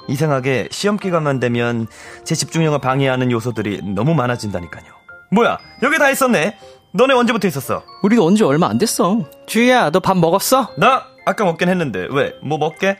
[0.09, 1.87] 이상하게 시험 기간만 되면
[2.25, 4.85] 제 집중력을 방해하는 요소들이 너무 많아진다니까요.
[5.31, 6.57] 뭐야, 여기 다 있었네.
[6.93, 7.83] 너네 언제부터 있었어?
[8.03, 10.71] 우리도 언제 얼마 안 됐어 주희야, 너 밥 먹었어?
[10.79, 12.33] 나 아까 먹긴 했는데 왜?
[12.43, 12.97] 뭐 먹게?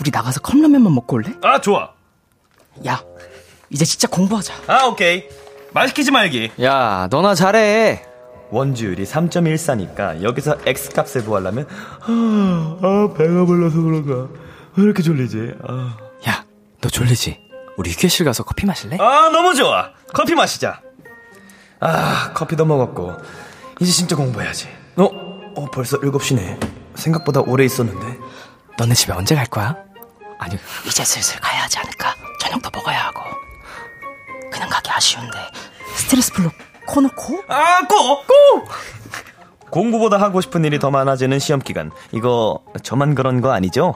[0.00, 1.30] 우리 나가서 컵라면만 먹고 올래?
[1.42, 1.90] 아, 좋아.
[2.86, 3.02] 야
[3.68, 5.24] 이제 진짜 공부하자 아, 오케이.
[5.72, 6.50] 말 시키지 말기.
[6.62, 8.06] 야, 너나 잘해.
[8.50, 11.66] 원주율이 3.14니까 여기서 X값을 구하려면
[12.02, 14.28] 아, 아, 배가 불러서 그런가
[14.76, 15.96] 왜 이렇게 졸리지 아.
[16.28, 16.44] 야,
[16.80, 17.40] 너 졸리지?
[17.76, 18.98] 우리 휴게실 가서 커피 마실래?
[19.00, 20.80] 아 너무 좋아 커피 마시자
[21.78, 23.16] 아 커피도 먹었고
[23.80, 25.04] 이제 진짜 공부해야지 어?
[25.56, 26.58] 어 벌써 7시네
[26.94, 28.18] 생각보다 오래 있었는데
[28.76, 29.76] 너네 집에 언제 갈 거야?
[30.40, 32.14] 아니, 이제 슬슬 가야 하지 않을까?
[32.40, 33.20] 저녁도 먹어야 하고.
[34.50, 35.38] 그냥 가기 아쉬운데.
[35.94, 36.50] 스트레스 풀로
[36.90, 37.44] 코 놓고?
[37.46, 38.26] 아 꼭!
[38.26, 38.68] 꼭!
[39.70, 43.94] 공부보다 하고 싶은 일이 더 많아지는 시험 기간 이거 저만 그런 거 아니죠?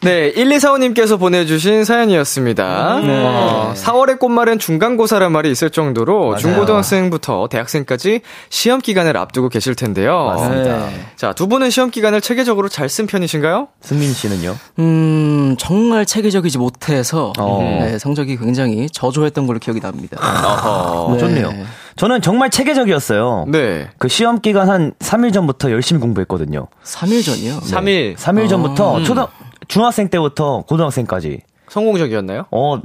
[0.00, 3.00] 네, 1245님께서 보내주신 사연이었습니다.
[3.00, 3.24] 네.
[3.26, 10.24] 어, 4월의 꽃말은 중간고사란 말이 있을 정도로 중고등학생부터 대학생까지 시험 기간을 앞두고 계실 텐데요.
[10.26, 10.86] 맞습니다.
[10.86, 11.00] 네.
[11.16, 13.68] 자, 두 분은 시험 기간을 체계적으로 잘 쓴 편이신가요?
[13.82, 14.56] 승민 씨는요?
[14.78, 17.58] 음, 정말 체계적이지 못해서 어.
[17.82, 20.16] 네, 성적이 굉장히 저조했던 걸로 기억이 납니다.
[20.20, 21.52] 어, 좋네요.
[21.96, 23.46] 저는 정말 체계적이었어요.
[23.48, 23.88] 네.
[23.98, 26.68] 그 시험 기간 한 3일 전부터 열심히 공부했거든요.
[26.84, 27.58] 3일 전이요?
[27.60, 29.26] 3일 3일 전부터 초등
[29.68, 32.46] 중학생 때부터 고등학생까지 성공적이었나요?
[32.50, 32.80] 어,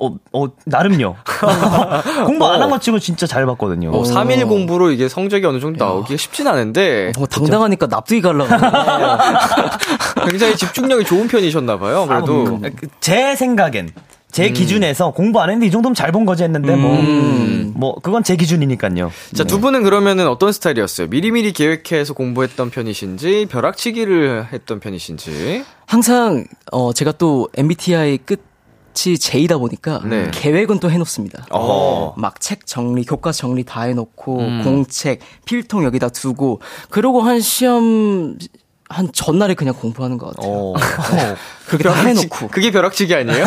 [0.00, 1.16] 어, 어 나름요.
[2.26, 3.90] 공부 안한거 치고 진짜 잘 봤거든요.
[3.90, 8.48] 어, 3일 공부로 이게 성적이 어느 정도 나오기가 쉽진 않은데 뭐 당당하니까 납득이 갈라고.
[10.30, 12.06] 굉장히 집중력이 좋은 편이셨나봐요.
[12.06, 12.60] 그래도.
[12.76, 13.90] 그제 생각엔
[14.34, 17.00] 제 기준에서 공부 안 했는데 이 정도면 잘 본 거지 했는데 뭐,
[17.74, 19.12] 뭐 그건 제 기준이니까요.
[19.32, 21.06] 자, 두 분은 그러면은 어떤 스타일이었어요?
[21.06, 25.64] 미리미리 계획해서 공부했던 편이신지, 벼락치기를 했던 편이신지.
[25.86, 30.30] 항상 어 제가 또 MBTI 끝이 J다 보니까 네.
[30.32, 31.46] 계획은 또 해놓습니다.
[31.50, 32.14] 어.
[32.16, 38.36] 막책 정리, 교과 정리 다 해놓고 공책, 필통 여기다 두고 그러고 한 시험
[38.94, 40.52] 한 전날에 그냥 공부하는 것 같아요.
[40.52, 40.74] 어.
[41.66, 43.44] 그렇게 다 해놓고 그게 벼락치기 아니에요?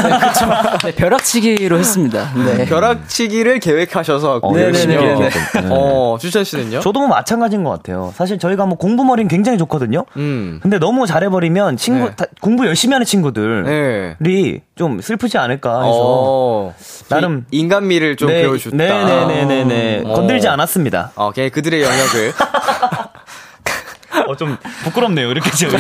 [0.84, 2.34] 네, 벼락치기로 했습니다.
[2.36, 2.66] 네.
[2.66, 5.26] 벼락치기를 계획하셔서 어, 열심히 네네네.
[5.26, 5.64] 했던.
[5.64, 5.70] 네.
[5.72, 6.82] 어, 주찬 씨는요?
[6.82, 8.12] 저도 뭐 마찬가지인 것 같아요.
[8.16, 10.04] 사실 저희가 뭐 공부머리는 굉장히 좋거든요.
[10.18, 10.60] 음.
[10.62, 12.16] 근데 너무 잘해버리면 친구 네.
[12.16, 14.62] 다- 공부 열심히 하는 친구들이 네.
[14.76, 16.74] 좀 슬프지 않을까 해서 어,
[17.10, 18.76] 나름- 이- 인간미를 좀 네, 배워줬다.
[18.76, 20.14] 네네네네네 어.
[20.14, 21.12] 건들지 않았습니다.
[21.16, 22.34] 어, 그들의 영역을.
[24.28, 25.30] 어 좀 부끄럽네요.
[25.32, 25.72] 이렇게 저희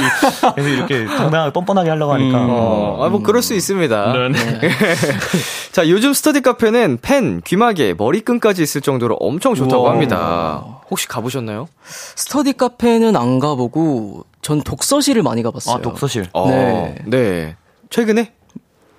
[0.55, 2.37] 그래서 이렇게 당당하게 뻔뻔하게 하려고 하니까.
[2.39, 4.13] 어, 아, 뭐, 그럴 수 있습니다.
[4.29, 4.69] 네.
[5.71, 9.91] 자, 요즘 스터디 카페는 펜, 귀마개, 머리끈까지 있을 정도로 엄청 좋다고 우와.
[9.91, 10.63] 합니다.
[10.89, 11.67] 혹시 가보셨나요?
[12.15, 15.75] 스터디 카페는 안 가보고 전 독서실을 많이 가봤어요.
[15.75, 16.27] 아 독서실.
[16.33, 16.95] 어, 네.
[17.05, 17.55] 네.
[17.89, 18.31] 최근에?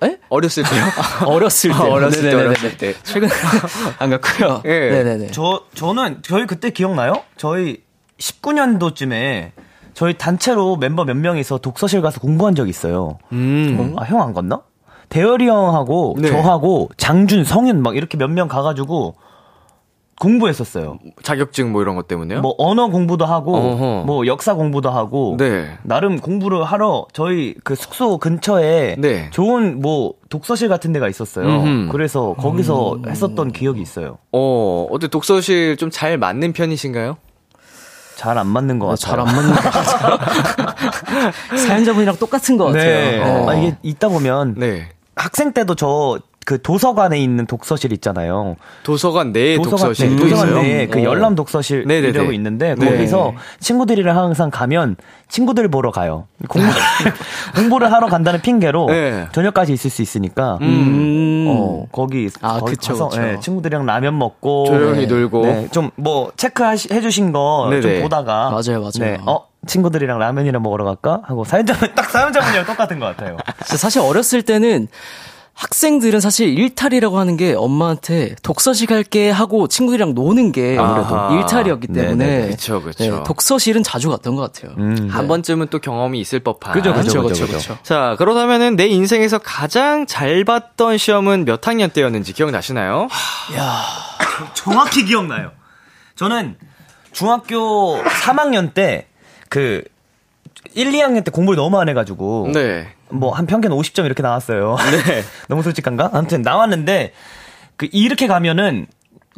[0.01, 0.17] 에?
[0.29, 0.83] 어렸을 때요?
[1.25, 1.75] 어렸을 때.
[1.77, 2.47] 아, 어렸을 때, 네네네네.
[2.47, 2.93] 어렸을 때.
[3.03, 3.27] 최근
[3.97, 4.61] 안 갔고요.
[4.65, 4.89] 예.
[4.91, 5.31] 네네네.
[5.31, 7.23] 저 저는 저희 그때 기억나요?
[7.35, 7.81] 저희
[8.19, 9.51] 19년도쯤에
[9.93, 13.17] 저희 단체로 멤버 몇 명이서 독서실 가서 공부한 적이 있어요.
[13.31, 13.95] 음.
[13.97, 14.61] 아, 형 안 갔나?
[15.09, 16.29] 대열이 형하고 네.
[16.29, 19.15] 저하고 장준, 성윤 막 이렇게 몇 명 가가지고
[20.19, 20.99] 공부했었어요.
[21.23, 22.41] 자격증 뭐 이런 것 때문에요?
[22.41, 24.03] 뭐 언어 공부도 하고 어허.
[24.05, 25.77] 뭐 역사 공부도 하고 네.
[25.83, 29.29] 나름 공부를 하러 저희 그 숙소 근처에 네.
[29.31, 31.47] 좋은 뭐 독서실 같은 데가 있었어요.
[31.47, 31.91] 음흠.
[31.93, 34.17] 그래서 거기서 했었던 기억이 있어요.
[34.33, 37.17] 어, 어때 독서실 좀 잘 맞는 편이신가요?
[38.19, 38.97] 잘 안 맞는 것 같아요.
[38.97, 41.31] 잘 안 맞는 것 같아요.
[41.57, 42.83] 사연자분이랑 똑같은 것 같아요.
[42.83, 43.19] 네.
[43.23, 43.49] 어.
[43.49, 44.89] 아, 이게 있다 보면 네.
[45.15, 48.55] 학생 때도 저 그 도서관에 있는 독서실 있잖아요.
[48.81, 50.61] 도서관 내에 도서관 독서실도 네, 도서관 있어요?
[50.63, 51.03] 내에 그 어.
[51.03, 52.33] 열람 독서실이라고 네네네.
[52.33, 52.89] 있는데 네.
[52.89, 54.95] 거기서 친구들이랑 항상 가면
[55.27, 56.25] 친구들 보러 가요.
[56.47, 56.67] 공부,
[57.55, 59.27] 공부를 하러 간다는 핑계로 네.
[59.31, 61.45] 저녁까지 있을 수 있으니까 음.
[61.47, 63.21] 어, 거기 아, 거기 그쵸, 가서 그쵸.
[63.21, 65.67] 예, 친구들이랑 라면 먹고 조용히 놀고.
[65.69, 68.01] 좀 뭐 체크해 주신 거 좀.
[68.01, 68.89] 보다가 맞아요, 맞아요.
[68.99, 73.37] 네, 어 친구들이랑 라면이나 먹으러 갈까 하고 사연자분 딱 사연자분이랑 똑같은 것 같아요.
[73.65, 74.87] 사실 어렸을 때는
[75.59, 81.35] 학생들은 사실 일탈이라고 하는 게 엄마한테 독서실 갈게 하고 친구들이랑 노는 게 아무래도 아하.
[81.35, 83.03] 일탈이었기 때문에 그쵸, 그쵸.
[83.03, 84.73] 네, 독서실은 자주 갔던 것 같아요.
[84.77, 85.09] 음.
[85.11, 86.73] 한 번쯤은 또 경험이 있을 법한.
[86.73, 87.77] 그죠, 그죠, 그쵸, 그죠, 그쵸.
[87.83, 93.09] 자, 그렇다면은 내 인생에서 가장 잘 봤던 시험은 몇 학년 때였는지 기억나시나요?
[94.53, 95.51] 정확히 기억나요.
[96.15, 96.55] 저는
[97.11, 99.09] 중학교 3학년 때
[99.49, 99.83] 그
[100.75, 102.87] 1, 2학년 때 공부를 너무 안 해가지고 네.
[103.11, 104.75] 뭐 한 평균 50점 이렇게 나왔어요.
[105.05, 105.23] 네.
[105.47, 106.11] 너무 솔직한가?
[106.13, 107.13] 아무튼 나왔는데
[107.75, 108.87] 그 이렇게 가면은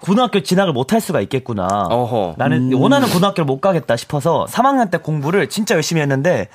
[0.02, 1.68] 고등학교 진학을 못 할 수가 있겠구나.
[1.68, 2.36] 어허.
[2.38, 6.48] 나는 원하는 고등학교를 못 가겠다 싶어서 3학년 때 공부를 진짜 열심히 했는데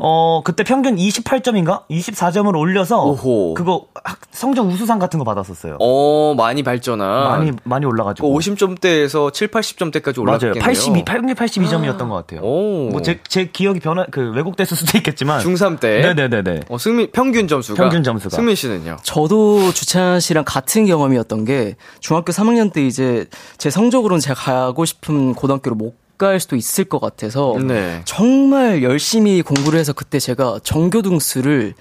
[0.00, 3.54] 어 그때 평균 28점인가 24점을 올려서 오호.
[3.54, 5.78] 그거 학- 성적 우수상 같은 거 받았었어요.
[5.80, 7.28] 어, 많이 발전한.
[7.28, 8.38] 많이 많이 올라가지고.
[8.38, 10.52] 50점대에서 7, 80점대까지 맞아요.
[10.52, 10.62] 올랐겠네요.
[10.62, 12.40] 82, 평균 82점이었던 것 같아요.
[12.42, 12.90] 오.
[12.90, 16.00] 뭐제제 기억이 변화 그 왜곡됐을 수도 있겠지만 중3 때.
[16.00, 16.60] 네네네 네.
[16.68, 17.82] 어, 승민, 평균 점수가.
[17.82, 18.36] 평균 점수가.
[18.36, 18.98] 승민 씨는요?
[19.02, 24.34] 저도 주찬 씨랑 같은 경험이었던 게 중학교 3학년 때 이제 제 성적으로는 제가
[24.66, 28.02] 가고 싶은 고등학교를 못 갈 수도 있을 것 같아서 네.
[28.04, 31.74] 정말 열심히 공부를 해서 그때 제가 전교등수를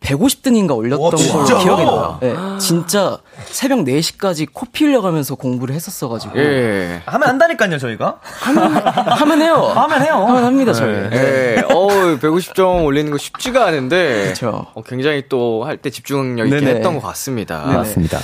[0.00, 2.18] 150등인가 올렸던 걸로 기억이 나요.
[2.20, 7.02] 네, 진짜 새벽 4시까지 코피 흘려가면서 공부를 했었어가지고 예.
[7.06, 8.18] 하면 한다니까요, 저희가.
[8.22, 9.54] 하면 해요.
[9.74, 10.14] 하면 해요.
[10.26, 10.92] 하면 합니다 저희.
[11.12, 11.64] 예.
[11.70, 14.30] 어우, 150점 올리는 거 쉽지가 않은데.
[14.30, 14.66] 그쵸.
[14.74, 16.74] 어, 굉장히 또 할 때 집중력 있게 네네.
[16.78, 17.60] 했던 것 같습니다.
[17.64, 18.18] 맞습니다.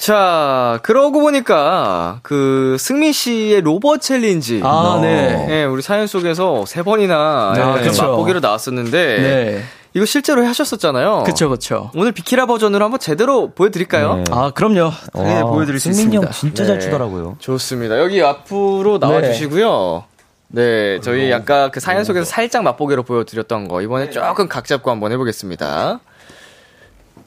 [0.00, 4.62] 자, 그러고 보니까 그 승민 씨의 로봇 challenge.
[4.64, 5.44] 아, 네.
[5.46, 7.86] 네, 우리 사연 속에서 세 번이나 아, 예.
[7.86, 9.62] 맛보기로 나왔었는데 네.
[9.92, 11.24] 이거 실제로 하셨었잖아요.
[11.26, 11.90] 그쵸, 그쵸.
[11.94, 14.16] 오늘 비키라 버전으로 한번 제대로 보여드릴까요?
[14.16, 14.24] 네.
[14.30, 14.90] 아, 그럼요.
[15.16, 16.26] 네, 보여드릴 수 있습니다.
[16.28, 16.80] 형 진짜 잘 네.
[16.80, 17.36] 추더라고요.
[17.38, 18.00] 좋습니다.
[18.00, 20.04] 여기 앞으로 나와주시고요.
[20.48, 25.12] 네, 저희 아까 그 사연 속에서 살짝 맛보기로 보여드렸던 거 이번에 조금 각 잡고 한번
[25.12, 26.00] 해보겠습니다.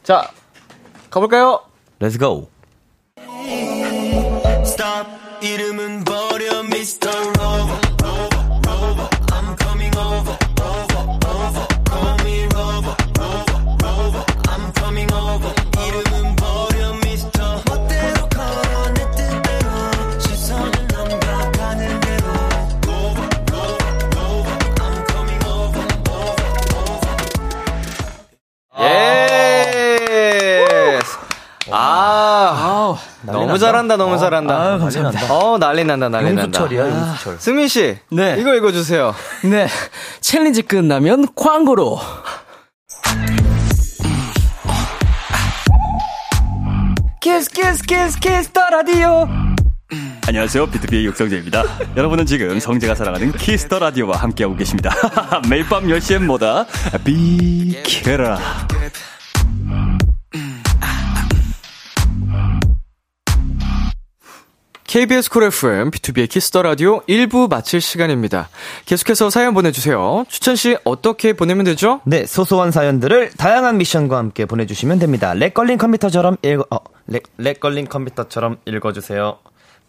[0.02, 0.28] 자,
[1.08, 1.60] 가볼까요?
[2.00, 2.48] Let's go.
[33.58, 33.72] 너무.
[33.72, 34.60] 잘한다, 너무 잘한다.
[34.60, 35.34] 아유, 감사합니다.
[35.34, 36.60] 어, 난리 난다, 난리 난다.
[36.60, 37.36] 용수철이야, 용수철.
[37.38, 38.36] 승민 씨, 네.
[38.38, 39.14] 이거 읽어 주세요.
[39.44, 39.66] 네.
[40.20, 41.98] challenge 끝나면 광고로.
[47.20, 49.26] Kiss Kiss Kiss Kiss the Radio.
[50.26, 50.66] 안녕하세요.
[50.66, 51.62] 비투비의 육성재입니다.
[51.96, 54.90] 여러분은 지금 성재가 사랑하는 Kiss the Radio와 함께하고 계십니다.
[55.48, 56.66] 매일 밤 10시엔 뭐다?
[57.04, 58.38] 비키라.
[64.94, 68.48] KBS 쿨 FM, 비투비의 Kiss the Radio 1부 마칠 시간입니다.
[68.84, 70.24] 계속해서 사연 보내주세요.
[70.28, 72.00] 주찬 씨, 어떻게 보내면 되죠?
[72.04, 75.34] 네, 소소한 사연들을 다양한 미션과 함께 보내주시면 됩니다.
[75.34, 76.78] lag 걸린 컴퓨터처럼 읽어, 어,
[77.08, 79.38] lag, lag 걸린 컴퓨터처럼 읽어주세요.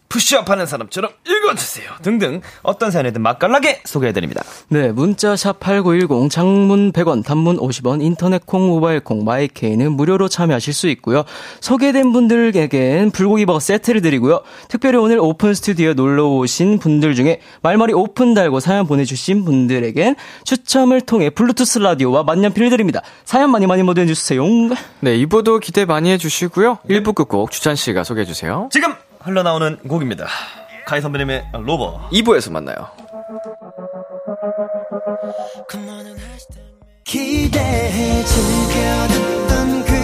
[0.08, 1.90] 푸시업 하는 사람처럼 읽어주세요.
[2.02, 4.42] 등등 어떤 사연이든 맛깔나게 소개해드립니다.
[4.68, 10.88] 네, 문자 샵8910 장문 100원, 단문 50원, 인터넷 콩, 모바일 콩, 마이케이는 무료로 참여하실 수
[10.88, 11.24] 있고요.
[11.60, 14.40] 소개된 분들에겐 불고기 버거 세트를 드리고요.
[14.68, 21.00] 특별히 오늘 오픈 스튜디오에 놀러 오신 분들 중에 말머리 오픈 달고 사연 보내주신 분들에겐 추첨을
[21.00, 23.02] 통해 블루투스 라디오와 만년필을 드립니다.
[23.24, 24.44] 사연 많이 많이 보내주세요.
[25.00, 26.78] 네, 2부도 기대 많이 해주시고요.
[26.88, 28.68] 1부 끝곡 주찬 씨가 소개해주세요.
[28.70, 28.94] 지금
[29.26, 30.26] 흘러나오는 곡입니다.
[30.86, 32.10] 카이 선배님의 로버.
[32.12, 32.88] 2부에서 만나요.
[37.02, 39.95] 기대해 즐겨 듣던 그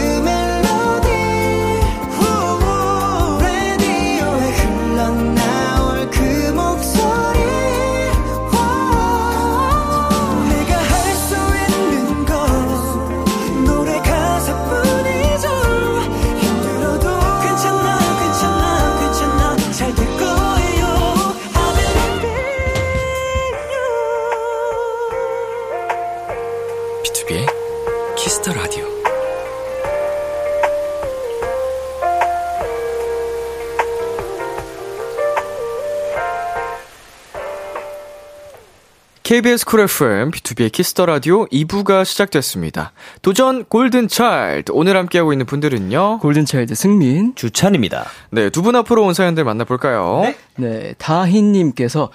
[39.33, 42.93] KBS 쿨 FM, 비투비의 Kiss the Radio 2부가 시작됐습니다.
[43.23, 44.73] 도전 골든 차일드.
[44.75, 46.19] 오늘 함께하고 있는 분들은요.
[46.19, 47.35] 골든 차일드 승민.
[47.35, 48.05] 주찬입니다.
[48.29, 50.35] 네, 두 분 앞으로 온 사연들 만나볼까요?
[50.57, 52.11] 네, 다희님께서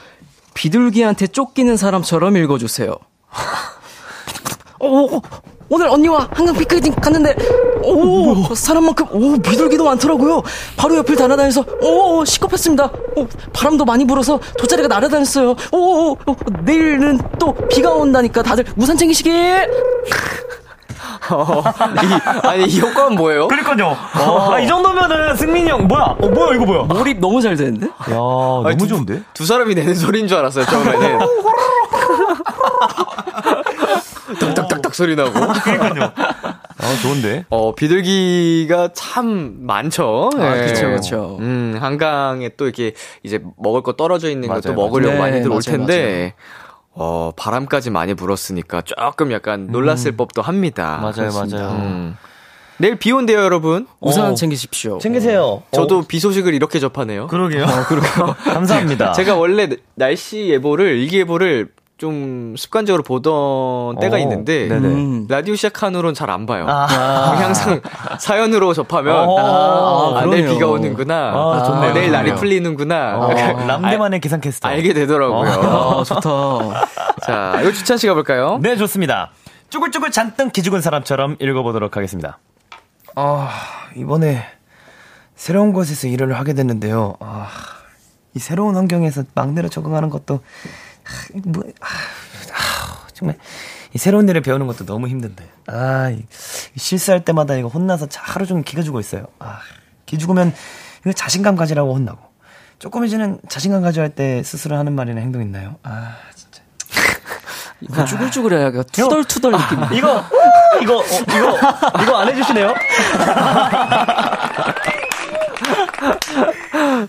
[0.54, 2.96] 비둘기한테 쫓기는 사람처럼 읽어주세요.
[4.80, 5.20] 오,
[5.70, 7.36] 오늘 언니와 한강 피크닉 갔는데,
[7.88, 10.42] 오, 사람만큼, 오, 비둘기도 많더라고요.
[10.76, 12.90] 바로 옆을 날아다녀서, 오, 식겁했습니다.
[13.16, 15.56] 오, 바람도 많이 불어서 돗자리가 날아다녔어요.
[15.72, 19.68] 오, 오, 오, 내일은 또 비가 온다니까 다들 우산 챙기시길!
[21.30, 23.48] 이, 아니, 이 효과는 뭐예요?
[23.48, 23.98] 그러니까요.
[24.14, 26.16] 아, 이 정도면은 승민이 형, 뭐야?
[26.22, 26.84] 어, 뭐야, 이거 뭐야?
[26.84, 27.88] 몰입 너무 잘 되는데?
[27.88, 29.22] 야, 너무 아니, 두- 좋은데?
[29.34, 31.20] 두 사람이 내는 소리인 줄 알았어요, 처음에는.
[34.40, 35.32] 딱딱딱딱 소리 나고.
[35.32, 36.12] 그러니까요.
[36.80, 37.46] 아, 좋은데?
[37.50, 40.30] 어, 비둘기가 참 많죠.
[40.38, 40.68] 아, 네.
[40.68, 41.38] 그쵸, 그쵸.
[41.40, 45.22] 음, 한강에 또 이렇게 이제 먹을 거 떨어져 있는 것도 맞아요, 먹으려고 맞아요.
[45.22, 46.34] 많이들 네, 올 맞아요, 텐데,
[46.94, 51.00] 어, 바람까지 많이 불었으니까 조금 약간 놀랐을 법도 합니다.
[51.02, 51.70] 맞아요, 맞아요.
[51.72, 52.18] 음.
[52.80, 53.88] 내일 비 온대요, 여러분.
[54.00, 54.36] 우산 어.
[54.36, 55.00] 챙기십시오.
[55.00, 55.64] 챙기세요.
[55.72, 57.26] 저도 비 소식을 이렇게 접하네요.
[57.26, 57.66] 그러게요.
[57.88, 58.36] 그러게요.
[58.54, 59.14] 감사합니다.
[59.18, 64.88] 제가 원래 날씨 예보를, 일기 예보를 좀 습관적으로 보던 때가 어, 있는데, 네네.
[64.88, 65.26] 음.
[65.28, 66.66] 라디오 시작한 후로는 잘 안 봐요.
[66.68, 66.86] 아.
[67.42, 67.82] 항상
[68.20, 69.38] 사연으로 접하면 어,
[70.16, 70.48] 아, 아, 내일.
[70.48, 71.16] 비가 오는구나.
[71.34, 72.40] 아, 좋네요, 내일 날이 좋네요.
[72.40, 73.18] 풀리는구나.
[73.18, 73.34] 어,
[73.66, 74.68] 람데만의 기상 캐스터.
[74.68, 75.50] 알게 되더라고요.
[75.50, 76.30] 아, 좋다.
[77.26, 78.60] 자, 이거 주찬 씨가 볼까요?
[78.62, 79.32] 네, 좋습니다.
[79.70, 82.38] 쭈글쭈글 잔뜩 기죽은 사람처럼 읽어보도록 하겠습니다.
[83.16, 83.50] 아,
[83.96, 84.44] 이번에
[85.36, 87.16] 새로운 곳에서 일을 하게 됐는데요.
[87.22, 87.48] 아,
[88.36, 90.42] 이 새로운 환경에서 막내로 적응하는 것도,
[91.08, 91.86] 아, 뭐, 아,
[92.54, 93.38] 아, 정말,
[93.94, 95.48] 이 새로운 일을 배우는 것도 너무 힘든데.
[95.68, 96.26] 아, 이,
[96.76, 99.26] 이 실수할 때마다 이거 혼나서 자- 하루 종일 기가 죽어 있어요.
[99.40, 99.60] 아,
[100.06, 100.54] 기 죽으면
[101.02, 102.20] 이거 자신감 가지라고 혼나고.
[102.80, 105.78] 조금 이제는 자신감 가져야 할때 스스로 하는 말이나 행동 있나요?
[105.84, 106.62] 아, 진짜.
[107.82, 109.84] 이거 쭈글쭈글해야 투덜투덜 느낌.
[109.98, 110.24] 이거,
[110.82, 111.58] 이거, 어, 이거,
[112.04, 112.74] 이거 안 해주시네요?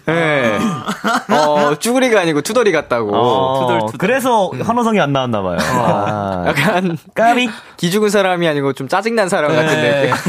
[0.06, 0.58] 네.
[1.30, 3.10] 어, 쭈구리가 아니고 투덜이 같다고.
[3.14, 5.58] 어, 그래서 환호성이 안 나왔나 봐요.
[5.60, 7.48] 아, 약간 까비.
[7.76, 10.10] 기죽은 사람이 아니고 좀 짜증난 사람 같은데.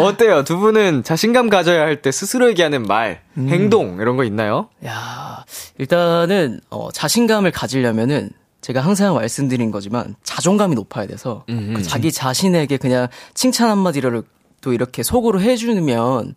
[0.00, 0.44] 어때요?
[0.44, 4.68] 두 분은 자신감 가져야 할 때 스스로에게 하는 말, 행동 이런 거 있나요?
[4.86, 5.44] 야,
[5.78, 8.30] 일단은 어, 자신감을 가지려면은
[8.60, 14.22] 제가 항상 말씀드린 거지만 자존감이 높아야 돼서 그 자기 자신에게 그냥 칭찬 한마디를
[14.60, 16.34] 또 이렇게 속으로 해주면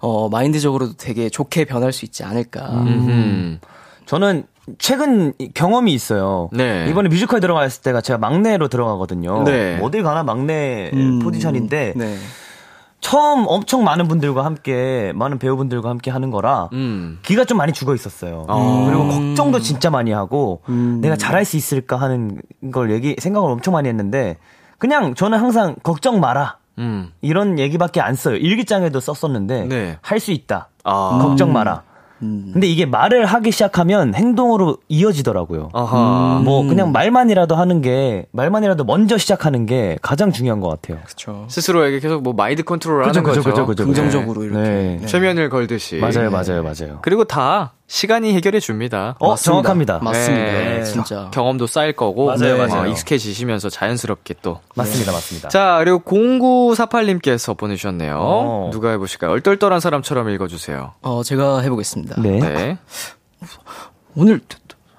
[0.00, 2.70] 어 마인드적으로도 되게 좋게 변할 수 있지 않을까.
[2.70, 3.58] 음.
[4.06, 4.44] 저는
[4.78, 6.48] 최근 이 경험이 있어요.
[6.52, 6.86] 네.
[6.88, 9.44] 이번에 뮤지컬 들어갔을 때가 제가 막내로 들어가거든요.
[9.44, 9.78] 네.
[9.82, 12.16] 어딜 가나 막내 음, 포지션인데 네.
[13.00, 17.18] 처음 엄청 많은 분들과 함께 많은 배우분들과 함께 하는 거라 음.
[17.22, 18.46] 기가 좀 많이 죽어 있었어요.
[18.86, 20.62] 그리고 걱정도 진짜 많이 하고
[21.02, 22.40] 내가 잘할 수 있을까 하는
[22.72, 24.38] 걸 얘기 생각을 엄청 많이 했는데
[24.78, 27.10] 그냥 저는 항상 걱정 마라 음.
[27.20, 28.36] 이런 얘기밖에 안 써요.
[28.36, 29.98] 일기장에도 썼었는데 네.
[30.02, 30.68] 할수 있다.
[30.84, 31.18] 아.
[31.22, 31.82] 걱정 마라.
[32.18, 35.68] 근데 이게 말을 하기 시작하면 행동으로 이어지더라고요.
[35.74, 36.40] 아하.
[36.42, 41.02] 뭐 그냥 말만이라도 하는 게 말만이라도 먼저 시작하는 게 가장 중요한 것 같아요.
[41.04, 41.44] 그렇죠.
[41.48, 43.42] 스스로에게 계속 뭐 마인드 컨트롤을 하는 거죠.
[43.76, 44.60] 긍정적으로 이렇게.
[44.60, 44.98] 네.
[45.02, 45.06] 네.
[45.06, 45.96] 최면을 걸듯이.
[45.96, 46.98] 맞아요, 맞아요, 맞아요.
[47.02, 49.14] 그리고 다 시간이 해결해 줍니다.
[49.20, 49.50] 어, 맞습니다.
[49.52, 49.98] 정확합니다.
[50.00, 50.44] 맞습니다.
[50.44, 50.82] 네.
[50.82, 51.30] 진짜.
[51.32, 52.90] 경험도 쌓일 거고 맞아요, 어, 맞아요.
[52.90, 54.58] 익숙해지시면서 자연스럽게 또.
[54.74, 55.48] 맞습니다, 맞습니다.
[55.48, 58.16] 자, 그리고 0948님께서 보내주셨네요.
[58.18, 58.70] 어.
[58.72, 59.30] 누가 해보실까요?
[59.30, 60.94] 얼떨떨한 사람처럼 읽어주세요.
[61.02, 62.20] 어 제가 해보겠습니다.
[62.20, 62.40] 네.
[62.40, 62.78] 네.
[64.16, 64.40] 오늘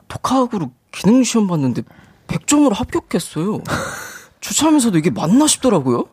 [0.07, 1.81] 독학으로 기능 시험 봤는데
[2.27, 3.59] 100점으로 합격했어요.
[4.39, 6.05] 주차하면서도 이게 맞나 싶더라고요.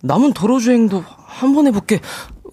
[0.00, 2.00] 남은 도로 주행도 한 번 해볼게.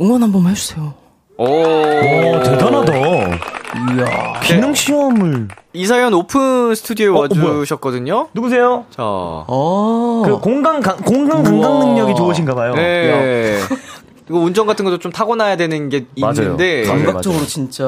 [0.01, 0.93] 응원 한 번만 해주세요.
[1.37, 1.45] 오.
[1.45, 3.50] 오, 대단하다.
[3.75, 4.39] 이야.
[4.41, 7.21] 기능 시험을 이 사연 오픈 스튜디오에 어, 어?
[7.21, 8.27] 와주셨거든요.
[8.33, 8.85] 누구세요?
[8.89, 9.01] 자.
[9.03, 10.23] 어.
[10.25, 11.85] 그 공간 강, 공간 감각 우와.
[11.85, 12.73] 능력이 좋으신가 봐요.
[12.75, 13.59] 네.
[14.29, 16.33] 이거 운전 같은 것도 좀 타고나야 되는 게 맞아요.
[16.37, 17.03] 있는데 맞아요.
[17.05, 17.83] 감각적으로 진짜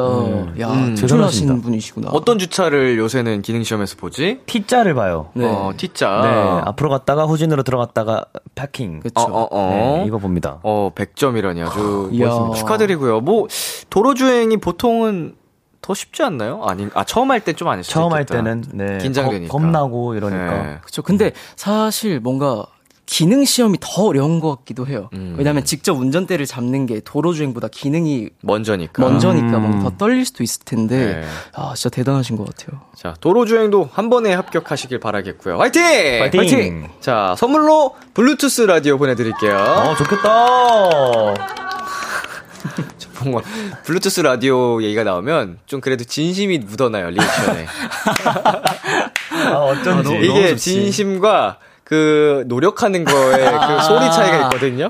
[0.59, 1.61] 야 음, 대단하십니다.
[1.61, 2.09] 분이시구나.
[2.11, 4.39] 어떤 주차를 요새는 기능 시험에서 보지?
[4.45, 5.29] T자를 봐요.
[5.35, 5.45] 네.
[5.45, 6.21] 어, T자.
[6.23, 8.25] 네, 앞으로 갔다가 후진으로 들어갔다가
[8.55, 9.01] 파킹.
[9.01, 9.21] 그쵸.
[9.21, 9.97] 어, 어, 어.
[9.99, 10.59] 네, 이거 봅니다.
[10.63, 12.25] 어, 100점이라니 아주 이야.
[12.25, 12.57] 멋있습니다.
[12.57, 13.21] 축하드리고요.
[13.21, 13.47] 뭐
[13.89, 15.35] 도로 주행이 보통은
[15.83, 16.63] 더 쉽지 않나요?
[16.65, 17.91] 아니, 아 처음 할 때 좀 안 했어요.
[17.93, 19.51] 처음 할 때는 네, 긴장되니까.
[19.51, 20.63] 겁, 겁나고 이러니까.
[20.63, 20.77] 네.
[20.81, 21.01] 그렇죠.
[21.03, 22.65] 근데 사실 뭔가
[23.05, 25.09] 기능 시험이 더 어려운 것 같기도 해요.
[25.13, 25.35] 음.
[25.37, 29.03] 왜냐하면 직접 운전대를 잡는 게 도로 주행보다 기능이 먼저니까.
[29.03, 31.23] 먼저니까 뭔가 더 떨릴 수도 있을 텐데 네.
[31.53, 32.79] 아 진짜 대단하신 것 같아요.
[32.95, 35.57] 자, 도로 주행도 한 번에 합격하시길 바라겠고요.
[35.59, 35.83] 화이팅!
[35.83, 36.87] 화이팅!
[37.01, 39.57] 자, 선물로 블루투스 라디오 보내드릴게요.
[39.57, 41.82] 어, 좋겠다.
[42.97, 43.43] 정말
[43.83, 47.67] 블루투스 라디오 얘기가 나오면 좀 그래도 진심이 묻어나요 리액션에.
[49.51, 50.15] 아, 어쩐지.
[50.21, 54.89] 이게 진심과 그 노력하는 거에 그 소리 차이가 있거든요.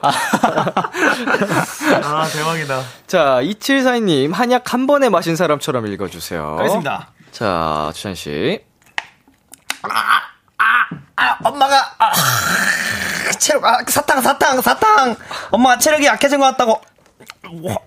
[2.04, 2.82] 아, 대박이다.
[3.08, 6.58] 자, 2742님 한약 한 번에 마신 사람처럼 읽어주세요.
[6.60, 7.10] 알겠습니다.
[7.32, 8.60] 자, 주찬 씨.
[11.44, 12.12] 엄마가 아,
[13.38, 15.16] 체력 아, 사탕 사탕 사탕
[15.52, 16.82] 엄마가 체력이 약해진 것 같다고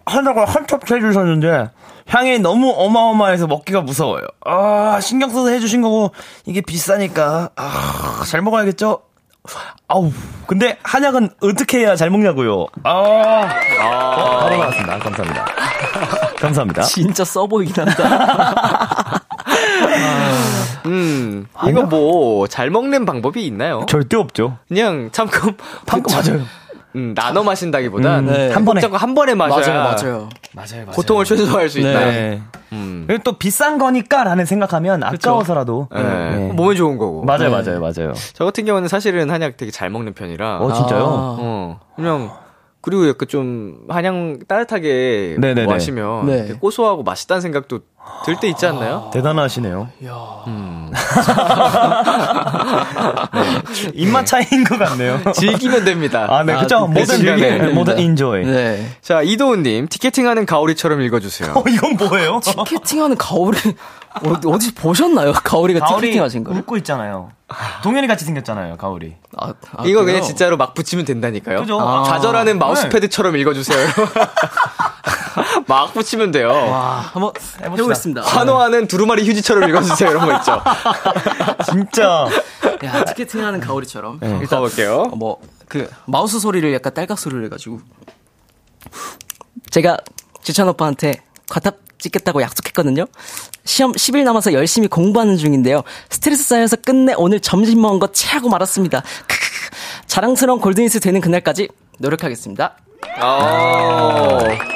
[0.07, 1.71] 하다가 한첩 해주셨는데
[2.09, 4.27] 향이 너무 어마어마해서 먹기가 무서워요.
[4.45, 6.13] 아 신경 써서 해주신 거고
[6.45, 9.01] 이게 비싸니까 아잘 먹어야겠죠.
[9.89, 10.11] 아우
[10.47, 12.67] 근데 한약은 어떻게 해야 잘 먹냐고요.
[12.85, 13.49] 아,
[13.81, 14.99] 아 바로 나왔습니다.
[14.99, 15.45] 감사합니다.
[16.41, 16.83] 감사합니다.
[16.83, 19.21] 진짜 써 보이긴 한다.
[20.87, 23.85] 음, 이거 뭐 잘 먹는 방법이 있나요?
[23.89, 24.59] 절대 없죠.
[24.69, 25.51] 그냥 참고
[25.87, 26.45] 방금 맞아요.
[26.97, 28.51] 음, 나눠 마신다기보단 음, 네.
[28.51, 28.81] 한 번에.
[28.91, 30.29] 한 번에 마셔야 맞아요, 맞아요.
[30.55, 30.87] 맞아요, 맞아요.
[30.93, 31.91] 고통을 최소화할 수 있다.
[32.07, 32.43] 네.
[32.73, 33.05] 음.
[33.07, 35.89] 그리고 또 비싼 거니까라는 생각하면 아까워서라도.
[35.95, 36.03] 네.
[36.03, 36.53] 네.
[36.53, 37.23] 몸에 좋은 거고.
[37.25, 37.63] 맞아요, 네.
[37.63, 38.15] 맞아요, 맞아요.
[38.33, 40.59] 저 같은 경우는 사실은 한약 되게 잘 먹는 편이라.
[40.59, 41.03] 어, 진짜요?
[41.05, 41.37] 아.
[41.39, 42.31] 어, 그냥,
[42.81, 44.15] 그리고 약간 좀, 한약
[44.49, 45.67] 따뜻하게 네네네.
[45.67, 46.43] 마시면 네.
[46.47, 47.81] 되게 고소하고 맛있다는 생각도
[48.25, 49.11] 들때 있지 않나요?
[49.13, 49.89] 대단하시네요.
[50.49, 50.91] 음.
[53.95, 55.21] 입맛 차이인 것 같네요.
[55.33, 56.27] 즐기면 됩니다.
[56.29, 56.55] 아, 네?
[56.55, 57.73] 아, 모든, 즐기면 네.
[57.73, 58.45] 모든 인조이.
[58.45, 58.87] 네.
[59.01, 61.53] 자, 이도훈님, 티켓팅하는 가오리처럼 읽어주세요.
[61.55, 62.41] 어, 이건 뭐예요?
[62.43, 63.59] 티켓팅하는 가오리
[64.25, 65.33] 어디, 어디 보셨나요?
[65.33, 66.61] 가오리가 티켓팅 하신 거를?
[66.61, 67.31] 웃고 있잖아요.
[67.83, 69.15] 동현이 같이 생겼잖아요, 가오리.
[69.37, 70.05] 아, 아, 이거 그래요?
[70.05, 71.61] 그냥 진짜로 막 붙이면 된다니까요.
[71.61, 71.81] 그죠?
[71.81, 73.87] 아, 좌절하는 마우스패드처럼 읽어주세요.
[75.67, 76.49] 막 붙이면 돼요.
[76.49, 77.33] 와, 한번
[77.63, 78.23] 해보겠습니다.
[78.23, 80.11] 환호하는 두루마리 휴지처럼 읽어주세요.
[80.11, 80.63] 이런 거 있죠.
[81.71, 82.29] 진짜.
[82.85, 84.21] 야, 티켓팅 하는 가오리처럼.
[84.41, 85.09] 일단 볼게요.
[85.11, 87.81] 어, 뭐, 그, 마우스 소리를 약간 딸깍 소리를 해가지고.
[89.71, 89.99] 제가
[90.43, 91.15] 주찬 오빠한테
[91.49, 93.07] 과탑 찍겠다고 약속했거든요.
[93.65, 95.83] 시험 10일 남아서 열심히 공부하는 중인데요.
[96.11, 99.01] 스트레스 쌓여서 끝내 오늘 점심 먹은 거 체하고 말았습니다.
[99.01, 99.77] 크크크.
[100.07, 101.69] 자랑스러운 골드니스 되는 그날까지
[101.99, 102.77] 노력하겠습니다.
[103.19, 104.76] 아.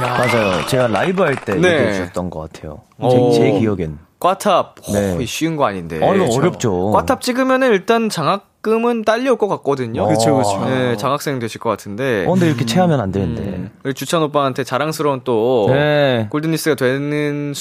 [0.00, 0.66] 맞아요.
[0.66, 1.68] 제가 라이브 할때 네.
[1.72, 2.80] 얘기해 주셨던 것 같아요.
[2.98, 3.32] 오.
[3.32, 3.98] 제, 제 기억엔.
[4.18, 4.76] 꽈탑.
[4.92, 5.16] 네.
[5.16, 5.26] 네.
[5.26, 6.00] 쉬운 거 아닌데.
[6.02, 6.90] 어, 이거 어렵죠.
[6.92, 10.06] 꽈탑 찍으면은 일단 장학금은 딸려올 것 같거든요.
[10.08, 10.64] 그쵸, 그쵸.
[10.64, 12.24] 네, 장학생 되실 것 같은데.
[12.26, 13.42] 어, 근데 이렇게 체하면 안 되는데.
[13.42, 16.28] 음, 우리 주찬 오빠한테 자랑스러운 또 네.
[16.30, 17.52] 골든리스가 되는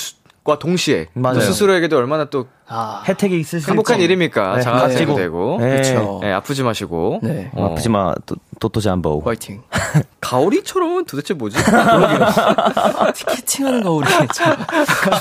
[0.46, 1.39] 과 동시에 맞아요.
[1.39, 4.00] 또 스스로에게도 얼마나 또 아, 혜택이 있을 수 행복한.
[4.00, 4.58] 일입니까?
[4.58, 5.16] 네, 깍지고.
[5.16, 5.58] 되고.
[5.60, 5.78] 네.
[5.78, 6.20] 그쵸.
[6.22, 7.20] 네, 아프지 마시고.
[7.24, 7.50] 네.
[7.56, 9.64] 어, 아프지 마, 또, 또또잠보 화이팅.
[10.22, 11.58] 가오리처럼은 도대체 뭐지?
[13.16, 14.56] 티켓팅하는 거 우리 참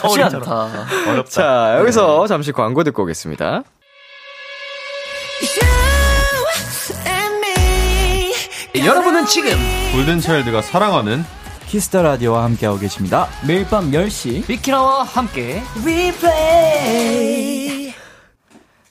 [0.02, 0.68] 쉽지 않다.
[1.08, 1.30] 어렵다.
[1.30, 3.62] 자, 여기서 잠시 광고 듣고 오겠습니다.
[8.76, 9.52] 여러분은 지금
[9.92, 11.24] 골든차일드가 사랑하는
[11.74, 13.26] Kiss the Radio와 함께하고 계십니다.
[13.44, 15.60] 매일 밤 10시 비키라와 함께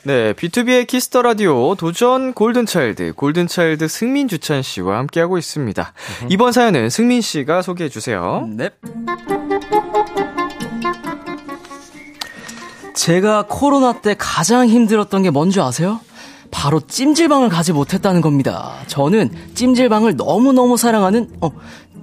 [0.03, 5.93] 네, 비투비의 Kiss the Radio 도전 골든차일드, 골든차일드 승민 주찬 씨와 함께하고 있습니다.
[6.27, 8.49] 이번 사연은 승민 씨가 소개해 주세요.
[8.51, 8.69] 네.
[12.95, 16.01] 제가 코로나 때 가장 힘들었던 게 뭔지 아세요?
[16.53, 18.75] 바로 찜질방을 가지 못했다는 겁니다.
[18.85, 21.51] 저는 찜질방을 너무너무 사랑하는, 어,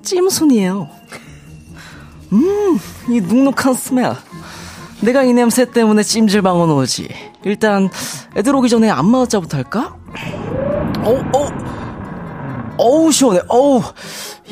[0.03, 0.89] 찜순이에요.
[2.33, 2.79] 음,
[3.09, 4.15] 이 눅눅한 스멜.
[5.01, 7.09] 내가 이 냄새 때문에 찜질방은 오지.
[7.45, 7.89] 일단,
[8.37, 9.97] 애들 오기 전에 안마의자부터 할까?
[11.01, 11.71] 어, 어,
[12.77, 13.41] 어우, 시원해.
[13.49, 13.83] 어우,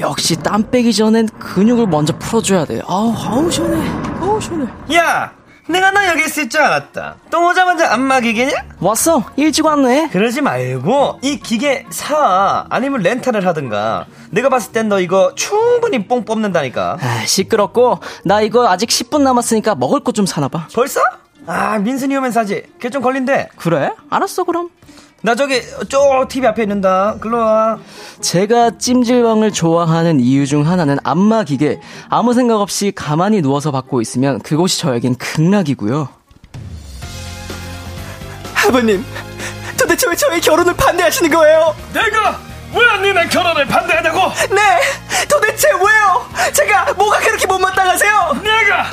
[0.01, 2.81] 역시 땀 빼기 전엔 근육을 먼저 풀어줘야 돼.
[2.87, 3.89] 아우, 아우, 시원해.
[4.21, 4.67] 아우, 시원해.
[4.95, 5.33] 야!
[5.69, 7.17] 내가 너 여기 있을 줄 알았다.
[7.31, 8.53] 또 오자마자 안마 기계냐?
[8.81, 9.23] 왔어.
[9.37, 10.09] 일찍 왔네.
[10.11, 14.07] 그러지 말고 이 기계 사 아니면 렌탈을 하든가.
[14.31, 16.97] 내가 봤을 땐 너 이거 충분히 뽕 뽑는다니까.
[17.01, 20.69] 아, 시끄럽고, 나 이거 아직 10분 남았으니까 먹을 거 좀 사놔봐.
[20.75, 21.01] 벌써?
[21.47, 22.63] 아 민순이 오면 사지.
[22.81, 23.49] 걔 좀 걸린대.
[23.57, 23.93] 그래?
[24.11, 24.71] 알았어, 그럼.
[25.21, 27.17] 나 저기 저 TV 앞에 있는다.
[27.21, 27.79] 글로 와.
[28.21, 31.81] 제가 찜질방을 좋아하는 이유 중 하나는 안마 기계.
[32.09, 36.09] 아무 생각 없이 가만히 누워서 받고 있으면 그곳이 저에겐 극락이고요.
[38.67, 39.05] 아버님,
[39.79, 41.75] 도대체 왜 저의 결혼을 반대하시는 거예요?
[41.93, 42.39] 내가
[42.75, 44.19] 왜 니네 결혼을 반대하냐고
[44.51, 45.27] 네!
[45.27, 46.53] 도대체 왜요?
[46.53, 48.13] 제가 뭐가 그렇게 못마땅하세요?
[48.43, 48.91] 내가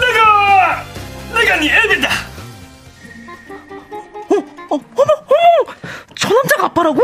[0.00, 0.84] 내가
[1.34, 2.08] 내가 네 애비다
[4.70, 5.74] 어, 어머, 어머!
[6.16, 7.00] 저 남자가 아빠라고?